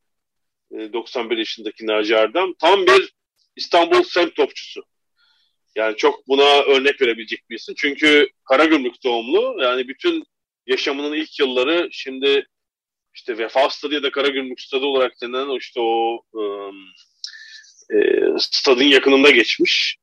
91 0.71 1.38
yaşındaki 1.38 1.88
Naci 1.88 2.13
Erdem. 2.13 2.54
Tam 2.54 2.86
bir 2.86 3.13
İstanbul 3.56 4.04
semt 4.04 4.36
topçusu. 4.36 4.84
Yani 5.76 5.98
çok 5.98 6.28
buna 6.28 6.60
örnek 6.62 7.02
verebilecek 7.02 7.50
bir 7.50 7.56
isim. 7.56 7.76
Çünkü 7.78 8.28
Karagümrük 8.43 9.04
doğumlu. 9.04 9.58
Yani 9.62 9.88
bütün 9.88 10.24
yaşamının 10.67 11.13
ilk 11.13 11.39
yılları 11.39 11.89
şimdi 11.91 12.48
işte 13.15 13.38
Vefa 13.38 13.69
Stadı 13.69 13.93
ya 13.93 14.04
da 14.04 14.12
Karagümrük 14.12 14.62
Stadı 14.62 14.86
olarak 14.86 15.21
denilen 15.21 15.58
işte 15.58 15.80
o 15.80 16.21
ıı, 16.36 16.71
e, 17.93 17.99
stadın 18.39 18.84
yakınında 18.84 19.32
geçmiş. 19.32 19.97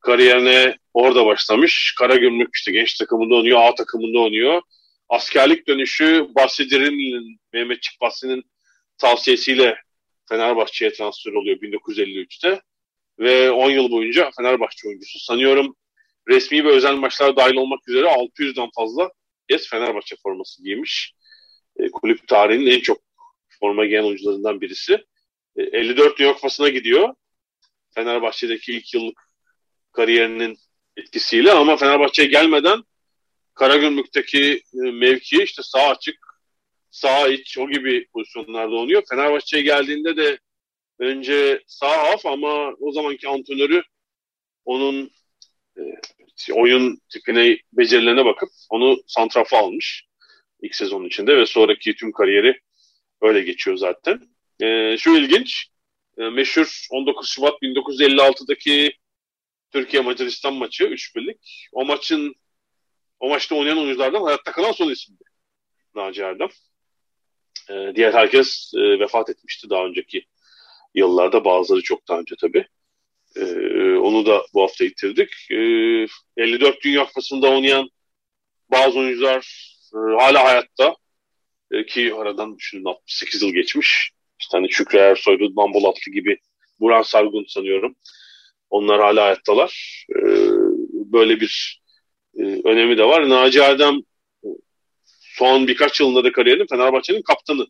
Kariyerine 0.00 0.76
orada 0.94 1.26
başlamış. 1.26 1.94
Karagümrük 1.98 2.50
işte 2.54 2.72
genç 2.72 2.94
takımında 2.94 3.34
oynuyor, 3.34 3.60
A 3.62 3.74
takımında 3.74 4.18
oynuyor. 4.18 4.62
Askerlik 5.08 5.68
dönüşü 5.68 6.26
Basri 6.34 6.70
Dirimli'nin, 6.70 7.40
Mehmetçik 7.52 8.00
Basri'nin 8.00 8.44
tavsiyesiyle 8.98 9.76
Fenerbahçe'ye 10.28 10.92
transfer 10.92 11.32
oluyor 11.32 11.56
1953'te. 11.56 12.60
Ve 13.18 13.50
10 13.50 13.70
yıl 13.70 13.90
boyunca 13.90 14.30
Fenerbahçe 14.36 14.88
oyuncusu. 14.88 15.18
Sanıyorum 15.18 15.76
resmi 16.28 16.64
ve 16.64 16.68
özel 16.68 16.94
maçlar 16.94 17.36
dahil 17.36 17.54
olmak 17.54 17.88
üzere 17.88 18.06
600'den 18.06 18.68
fazla 18.76 19.10
kez 19.48 19.68
Fenerbahçe 19.68 20.16
forması 20.22 20.62
giymiş. 20.64 21.14
E, 21.78 21.90
kulüp 21.90 22.28
tarihinin 22.28 22.70
en 22.70 22.80
çok 22.80 22.98
forma 23.60 23.86
giyen 23.86 24.02
oyuncularından 24.02 24.60
birisi. 24.60 25.04
E, 25.56 25.62
54 25.62 26.18
Dünya 26.18 26.34
Kupası'na 26.34 26.68
gidiyor. 26.68 27.14
Fenerbahçe'deki 27.94 28.72
ilk 28.72 28.94
yıllık 28.94 29.30
kariyerinin 29.92 30.58
etkisiyle 30.96 31.52
ama 31.52 31.76
Fenerbahçe'ye 31.76 32.28
gelmeden 32.28 32.82
Karagümrük'teki 33.54 34.62
e, 34.74 34.90
mevki 34.90 35.42
işte 35.42 35.62
sağ 35.62 35.88
açık, 35.88 36.18
sağ 36.90 37.28
iç 37.28 37.58
o 37.58 37.70
gibi 37.70 38.06
pozisyonlarda 38.12 38.76
oynuyor. 38.76 39.02
Fenerbahçe'ye 39.10 39.62
geldiğinde 39.62 40.16
de 40.16 40.38
önce 40.98 41.62
sağ 41.66 41.90
haf 41.90 42.26
ama 42.26 42.74
o 42.80 42.92
zamanki 42.92 43.28
antrenörü 43.28 43.82
onun 44.64 45.10
e, 45.78 45.82
oyun 46.52 47.00
tipine, 47.08 47.58
becerilerine 47.72 48.24
bakıp 48.24 48.48
onu 48.70 48.96
santrafa 49.06 49.58
almış 49.58 50.05
ilk 50.66 50.74
sezon 50.74 51.04
içinde 51.04 51.36
ve 51.36 51.46
sonraki 51.46 51.94
tüm 51.94 52.12
kariyeri 52.12 52.60
öyle 53.22 53.42
geçiyor 53.42 53.76
zaten. 53.76 54.20
E, 54.62 54.96
şu 54.98 55.16
ilginç, 55.16 55.66
e, 56.18 56.22
meşhur 56.22 56.86
19 56.90 57.28
Şubat 57.28 57.62
1956'daki 57.62 58.92
Türkiye 59.72 60.02
Macaristan 60.02 60.54
maçı 60.54 60.84
3 60.84 61.16
birlik. 61.16 61.68
O 61.72 61.84
maçın 61.84 62.34
o 63.20 63.28
maçta 63.28 63.54
oynayan 63.54 63.78
oyunculardan 63.78 64.22
hayatta 64.22 64.52
kalan 64.52 64.72
son 64.72 64.90
isimdi. 64.90 65.24
Naci 65.94 66.22
Erdem. 66.22 66.48
E, 67.70 67.92
diğer 67.96 68.12
herkes 68.12 68.72
e, 68.74 68.98
vefat 68.98 69.30
etmişti 69.30 69.70
daha 69.70 69.84
önceki 69.84 70.26
yıllarda. 70.94 71.44
Bazıları 71.44 71.82
çok 71.82 72.08
daha 72.08 72.18
önce 72.18 72.34
tabii. 72.40 72.66
E, 73.36 73.44
onu 73.96 74.26
da 74.26 74.46
bu 74.54 74.62
hafta 74.62 74.84
yitirdik. 74.84 75.30
E, 75.50 75.56
54 76.36 76.82
Dünya 76.82 77.06
Kupası'nda 77.06 77.50
oynayan 77.50 77.90
bazı 78.70 78.98
oyuncular 78.98 79.75
hala 79.96 80.44
hayatta. 80.44 80.96
E, 81.70 81.86
ki 81.86 82.14
aradan 82.14 82.58
düşünün 82.58 82.84
68 82.84 83.42
yıl 83.42 83.52
geçmiş. 83.52 84.10
İşte 84.40 84.58
hani 84.58 84.72
Şükrü 84.72 84.98
Ersoy, 84.98 85.38
Rıdvan 85.38 85.74
Bolatlı 85.74 86.12
gibi 86.12 86.38
Buran 86.80 87.02
Sargun 87.02 87.44
sanıyorum. 87.48 87.96
Onlar 88.70 89.00
hala 89.00 89.24
hayattalar. 89.24 90.04
E, 90.10 90.20
böyle 90.92 91.40
bir 91.40 91.82
e, 92.38 92.42
önemi 92.42 92.98
de 92.98 93.04
var. 93.04 93.28
Naci 93.28 93.58
Erdem 93.60 94.02
son 95.36 95.66
birkaç 95.66 96.00
yılında 96.00 96.24
da 96.24 96.32
kariyerinin 96.32 96.66
Fenerbahçe'nin 96.66 97.22
kaptanı. 97.22 97.66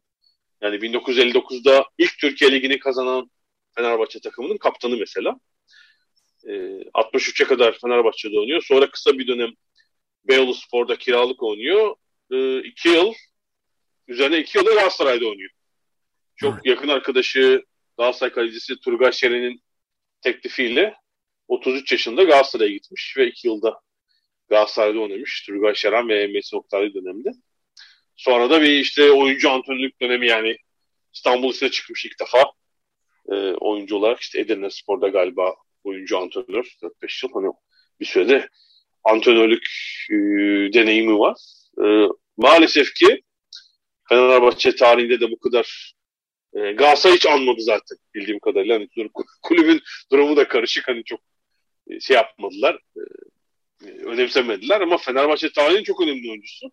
Yani 0.62 0.77
1959'da 0.77 1.85
ilk 1.99 2.19
Türkiye 2.19 2.53
Ligi'ni 2.53 2.79
kazanan 2.79 3.31
Fenerbahçe 3.75 4.21
takımının 4.21 4.57
kaptanı 4.57 4.97
mesela. 4.97 5.41
E, 6.45 6.53
63'e 6.95 7.47
kadar 7.47 7.79
Fenerbahçe'de 7.79 8.39
oynuyor. 8.39 8.62
Sonra 8.62 8.91
kısa 8.91 9.19
bir 9.19 9.27
dönem 9.27 9.51
Beyoğlu 10.25 10.55
Spor'da 10.55 10.97
kiralık 10.97 11.43
oynuyor. 11.43 11.97
E, 12.33 12.59
iki 12.59 12.89
yıl 12.89 13.15
üzerine 14.09 14.39
iki 14.39 14.59
yılda 14.59 14.71
Galatasaray'da 14.71 15.27
oynuyor. 15.27 15.51
Çok 16.37 16.55
evet. 16.55 16.67
yakın 16.67 16.89
arkadaşı 16.89 17.65
Galatasaray 17.99 18.33
kalecisi 18.33 18.81
Turgay 18.81 19.12
Şeren'in 19.12 19.62
teklifiyle 20.21 20.95
33 21.49 21.93
yaşında 21.93 22.23
Galatasaray'a 22.23 22.71
gitmiş 22.71 23.15
ve 23.17 23.27
2 23.27 23.49
yılda 23.49 23.81
Galatasaray'da 24.49 25.01
oynamış. 25.01 25.43
Turgay 25.47 25.75
Şeran 25.75 26.09
ve 26.09 26.27
Mesut 26.27 26.55
Oktay 26.55 26.95
döneminde. 26.95 27.31
Sonra 28.17 28.51
da 28.51 28.62
bir 28.62 28.71
işte 28.71 29.11
oyuncu 29.12 29.51
antrenörlük 29.51 30.01
dönemi 30.01 30.27
yani 30.27 30.57
İstanbul 31.15 31.51
üstüne 31.51 31.71
çıkmış 31.71 32.07
ilk 32.07 32.21
defa 32.21 32.53
e, 33.29 33.35
oyuncu 33.53 33.97
olarak 33.97 34.21
işte 34.21 34.41
Edirne 34.41 34.71
Spor'da 34.71 35.09
galiba 35.09 35.55
oyuncu 35.85 36.19
antrenör 36.19 36.65
4-5 37.03 37.27
yıl 37.27 37.33
hani 37.33 37.53
bir 38.01 38.05
sürede 38.05 38.49
antrenörlük 39.05 39.67
e, 40.11 40.15
deneyimi 40.73 41.19
var. 41.19 41.37
E, 41.85 41.85
maalesef 42.37 42.95
ki 42.95 43.23
Fenerbahçe 44.09 44.77
tarihinde 44.77 45.21
de 45.21 45.31
bu 45.31 45.39
kadar 45.39 45.95
e, 46.55 46.73
Galatasaray 46.73 47.17
hiç 47.17 47.27
anmadı 47.27 47.61
zaten 47.61 47.99
bildiğim 48.15 48.41
kadarıyla. 48.41 48.75
Hani 48.75 49.11
kulübün 49.43 49.83
durumu 50.12 50.37
da 50.37 50.49
karışık 50.49 50.89
hani 50.89 51.05
çok 51.05 51.21
e, 51.91 52.01
şey 52.01 52.17
yapmadılar. 52.17 52.75
E, 52.75 53.01
e, 53.87 53.91
önemsemediler 53.91 54.81
ama 54.81 54.97
Fenerbahçe 54.97 55.53
tarihinin 55.53 55.85
çok 55.85 56.01
önemli 56.01 56.31
oyuncusu. 56.31 56.73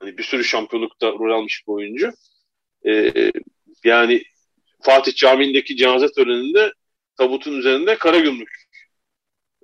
Hani 0.00 0.18
bir 0.18 0.22
sürü 0.22 0.44
şampiyonlukta 0.44 1.06
rol 1.06 1.32
almış 1.38 1.62
bir 1.68 1.72
oyuncu. 1.72 2.12
E, 2.86 3.12
yani 3.84 4.22
Fatih 4.82 5.14
Camii'ndeki 5.14 5.76
cenaze 5.76 6.08
töreninde 6.08 6.72
tabutun 7.16 7.58
üzerinde 7.58 7.98
Karagümrük 7.98 8.68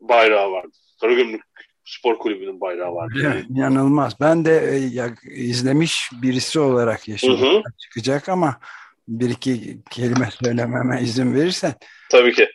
bayrağı 0.01 0.51
vardı. 0.51 0.77
Karagümrük 1.01 1.44
Spor 1.85 2.18
Kulübü'nün 2.18 2.61
bayrağı 2.61 2.94
vardı. 2.94 3.18
Yani. 3.23 3.44
Yanılmaz. 3.51 4.20
Ben 4.20 4.44
de 4.44 4.70
e, 4.70 4.77
ya, 4.77 5.14
izlemiş 5.35 6.11
birisi 6.23 6.61
olarak 6.61 7.09
yaşadım. 7.09 7.62
Çıkacak 7.79 8.29
ama 8.29 8.61
bir 9.09 9.31
iki 9.31 9.79
kelime 9.90 10.29
söylememe 10.31 11.03
izin 11.03 11.35
verirsen. 11.35 11.75
Tabii 12.11 12.33
ki. 12.33 12.49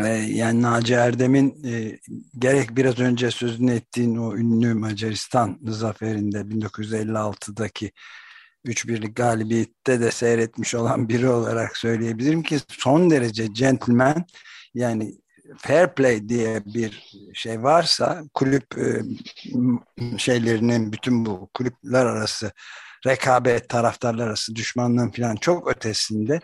E, 0.00 0.08
yani 0.08 0.62
Naci 0.62 0.94
Erdem'in 0.94 1.64
e, 1.64 1.98
gerek 2.38 2.76
biraz 2.76 3.00
önce 3.00 3.30
sözünü 3.30 3.74
ettiğin 3.74 4.16
o 4.16 4.36
ünlü 4.36 4.74
Macaristan 4.74 5.58
zaferinde 5.62 6.38
1956'daki 6.38 7.92
3-1'lik 8.66 9.16
galibiyette 9.16 10.00
de 10.00 10.10
seyretmiş 10.10 10.74
olan 10.74 11.08
biri 11.08 11.28
olarak 11.28 11.76
söyleyebilirim 11.76 12.42
ki 12.42 12.58
son 12.68 13.10
derece 13.10 13.46
gentleman 13.46 14.24
yani 14.74 15.14
fair 15.56 15.94
play 15.94 16.28
diye 16.28 16.62
bir 16.66 17.14
şey 17.34 17.62
varsa 17.62 18.22
kulüp 18.34 18.78
e, 18.78 19.02
şeylerinin 20.18 20.92
bütün 20.92 21.26
bu 21.26 21.48
kulüpler 21.54 22.06
arası 22.06 22.52
rekabet 23.06 23.68
taraftarlar 23.68 24.26
arası 24.26 24.56
düşmanlığın 24.56 25.10
falan 25.10 25.36
çok 25.36 25.68
ötesinde 25.68 26.40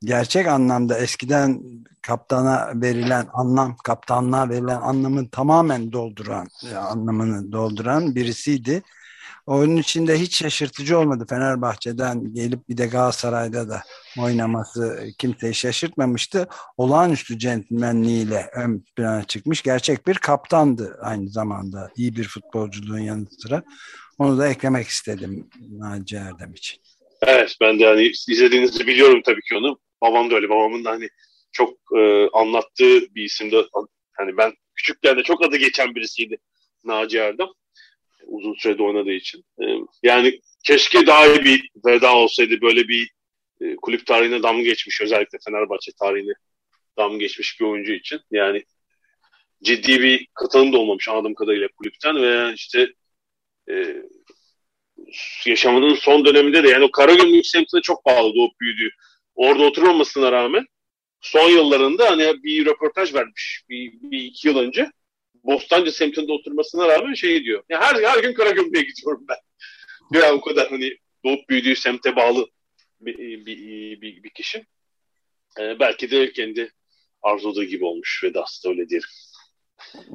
gerçek 0.00 0.46
anlamda 0.46 0.98
eskiden 0.98 1.62
kaptana 2.02 2.72
verilen 2.74 3.26
anlam, 3.32 3.76
kaptanlığa 3.84 4.48
verilen 4.48 4.80
anlamın 4.80 5.26
tamamen 5.26 5.92
dolduran, 5.92 6.48
anlamını 6.76 7.52
dolduran 7.52 8.14
birisiydi. 8.14 8.82
Onun 9.46 9.76
için 9.76 10.06
de 10.06 10.18
hiç 10.20 10.36
şaşırtıcı 10.36 10.98
olmadı 10.98 11.26
Fenerbahçe'den 11.28 12.34
gelip 12.34 12.68
bir 12.68 12.76
de 12.76 12.86
Galatasaray'da 12.86 13.68
da 13.68 13.82
oynaması 14.18 15.08
kimseyi 15.18 15.54
şaşırtmamıştı. 15.54 16.48
Olağanüstü 16.76 17.38
centilmenliğiyle 17.38 18.50
ön 18.54 18.84
plana 18.96 19.24
çıkmış. 19.24 19.62
Gerçek 19.62 20.06
bir 20.06 20.14
kaptandı 20.14 20.98
aynı 21.02 21.28
zamanda. 21.28 21.90
iyi 21.96 22.16
bir 22.16 22.28
futbolculuğun 22.28 22.98
yanı 22.98 23.26
sıra. 23.38 23.62
Onu 24.18 24.38
da 24.38 24.48
eklemek 24.48 24.86
istedim 24.86 25.48
Naci 25.70 26.16
Erdem 26.16 26.54
için. 26.54 26.80
Evet 27.22 27.56
ben 27.60 27.78
de 27.78 27.86
hani 27.86 28.12
izlediğinizi 28.28 28.86
biliyorum 28.86 29.22
tabii 29.24 29.40
ki 29.40 29.56
onu. 29.56 29.78
Babam 30.02 30.30
da 30.30 30.34
öyle. 30.34 30.48
Babamın 30.48 30.84
da 30.84 30.90
hani 30.90 31.08
çok 31.52 31.70
e, 31.98 32.28
anlattığı 32.32 33.14
bir 33.14 33.24
isimdi. 33.24 33.56
Hani 34.12 34.36
ben 34.36 34.52
küçükken 34.74 35.18
de 35.18 35.22
çok 35.22 35.44
adı 35.44 35.56
geçen 35.56 35.94
birisiydi 35.94 36.38
Naci 36.84 37.18
Erdem. 37.18 37.48
Uzun 38.30 38.54
sürede 38.54 38.82
oynadığı 38.82 39.12
için. 39.12 39.44
E, 39.62 39.64
yani 40.02 40.40
keşke 40.64 41.06
daha 41.06 41.26
iyi 41.26 41.44
bir 41.44 41.70
veda 41.86 42.16
olsaydı. 42.16 42.60
Böyle 42.60 42.88
bir 42.88 43.10
e, 43.60 43.76
kulüp 43.76 44.06
tarihine 44.06 44.42
dam 44.42 44.62
geçmiş. 44.62 45.00
Özellikle 45.00 45.38
Fenerbahçe 45.44 45.92
tarihine 46.00 46.32
dam 46.98 47.18
geçmiş 47.18 47.60
bir 47.60 47.64
oyuncu 47.64 47.92
için. 47.92 48.20
Yani 48.30 48.64
ciddi 49.62 50.02
bir 50.02 50.26
katılım 50.34 50.72
da 50.72 50.78
olmamış 50.78 51.08
anladığım 51.08 51.34
kadarıyla 51.34 51.68
kulüpten 51.68 52.22
ve 52.22 52.54
işte 52.54 52.94
e, 53.70 53.96
yaşamının 55.46 55.94
son 55.94 56.24
döneminde 56.24 56.64
de 56.64 56.68
yani 56.68 56.84
o 56.84 56.90
Karagümrük 56.90 57.46
semtine 57.46 57.80
çok 57.80 58.04
bağlı 58.06 58.34
doğup 58.34 58.60
büyüdüğü 58.60 58.90
orada 59.34 59.62
oturmamasına 59.62 60.32
rağmen 60.32 60.66
son 61.20 61.50
yıllarında 61.50 62.10
hani 62.10 62.42
bir 62.42 62.66
röportaj 62.66 63.14
vermiş 63.14 63.62
bir, 63.68 63.92
bir 63.92 64.22
iki 64.22 64.48
yıl 64.48 64.58
önce 64.58 64.90
Bostancı 65.44 65.92
semtinde 65.92 66.32
oturmasına 66.32 66.88
rağmen 66.88 67.14
şey 67.14 67.44
diyor. 67.44 67.62
Ya 67.68 67.80
her, 67.80 68.02
her 68.02 68.22
gün 68.22 68.34
Karagümrük'e 68.34 68.82
gidiyorum 68.82 69.24
ben. 69.28 69.36
Ya 70.20 70.34
o 70.34 70.40
kadar 70.40 70.68
hani 70.68 70.96
doğup 71.24 71.48
büyüdüğü 71.48 71.76
semte 71.76 72.16
bağlı 72.16 72.46
bir, 73.00 73.18
bir, 73.18 74.00
bir, 74.00 74.22
bir 74.22 74.30
kişi. 74.30 74.66
Ee, 75.60 75.80
belki 75.80 76.10
de 76.10 76.32
kendi 76.32 76.72
arzuladığı 77.22 77.64
gibi 77.64 77.84
olmuş 77.84 78.24
ve 78.24 78.40
aslında 78.40 78.74
öyle 78.74 78.88
diyelim. 78.88 79.08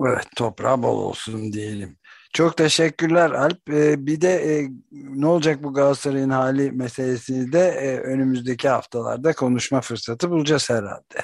Evet 0.08 0.28
toprağı 0.36 0.84
bol 0.84 1.04
olsun 1.04 1.54
diyelim. 1.54 1.98
Çok 2.34 2.58
teşekkürler 2.58 3.32
Alp. 3.32 3.70
Ee, 3.70 4.06
bir 4.06 4.22
de 4.22 4.30
e, 4.30 4.70
ne 4.92 5.28
olacak 5.28 5.64
bu 5.64 5.74
Galatasaray'ın 5.74 6.30
hali 6.30 6.72
meselesini 6.72 7.52
de 7.52 7.60
e, 7.60 8.00
önümüzdeki 8.00 8.70
haftalarda 8.70 9.34
konuşma 9.34 9.82
fırsatı 9.82 10.30
bulacağız 10.30 10.70
herhalde. 10.70 11.22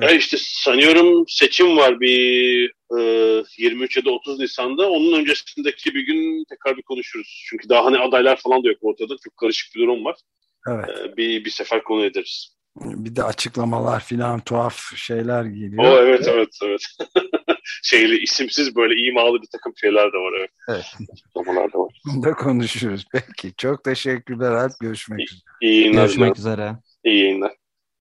Ya 0.00 0.10
işte 0.10 0.36
sanıyorum 0.40 1.24
seçim 1.28 1.76
var 1.76 2.00
bir 2.00 2.72
e, 2.98 3.44
23 3.58 3.96
ya 3.96 4.04
da 4.04 4.10
30 4.10 4.38
Nisan'da. 4.38 4.90
Onun 4.90 5.20
öncesindeki 5.20 5.94
bir 5.94 6.06
gün 6.06 6.44
tekrar 6.44 6.76
bir 6.76 6.82
konuşuruz. 6.82 7.44
Çünkü 7.50 7.68
daha 7.68 7.84
hani 7.84 7.98
adaylar 7.98 8.36
falan 8.36 8.64
da 8.64 8.68
yok 8.68 8.78
ortada. 8.80 9.16
Çok 9.24 9.36
karışık 9.36 9.74
bir 9.74 9.80
durum 9.80 10.04
var. 10.04 10.16
Evet. 10.68 10.88
E, 10.88 11.16
bir, 11.16 11.44
bir 11.44 11.50
sefer 11.50 11.84
konu 11.84 12.04
ederiz. 12.04 12.58
Bir 12.76 13.16
de 13.16 13.22
açıklamalar 13.22 14.00
filan 14.00 14.40
tuhaf 14.40 14.96
şeyler 14.96 15.44
geliyor. 15.44 15.84
O 15.84 15.98
evet 15.98 16.28
evet 16.28 16.48
evet. 16.62 16.82
Şeyli 17.82 18.18
isimsiz 18.18 18.76
böyle 18.76 19.08
imalı 19.08 19.42
bir 19.42 19.48
takım 19.52 19.72
şeyler 19.76 20.12
de 20.12 20.16
var 20.16 20.32
evet. 20.38 20.50
Evet. 20.68 20.86
Açıklamalar 21.12 21.72
da 21.72 21.78
var. 21.78 22.00
Bunu 22.06 22.22
da 22.22 22.32
konuşuruz. 22.32 23.04
Peki 23.12 23.54
çok 23.56 23.84
teşekkürler 23.84 24.50
Alp. 24.52 24.72
Görüşmek 24.80 25.20
üzere. 25.20 25.40
İyi 25.62 25.80
yayınlar. 25.80 26.02
Görüşmek 26.02 26.38
üzere. 26.38 26.76
İyi 27.04 27.22
yayınlar. 27.22 27.52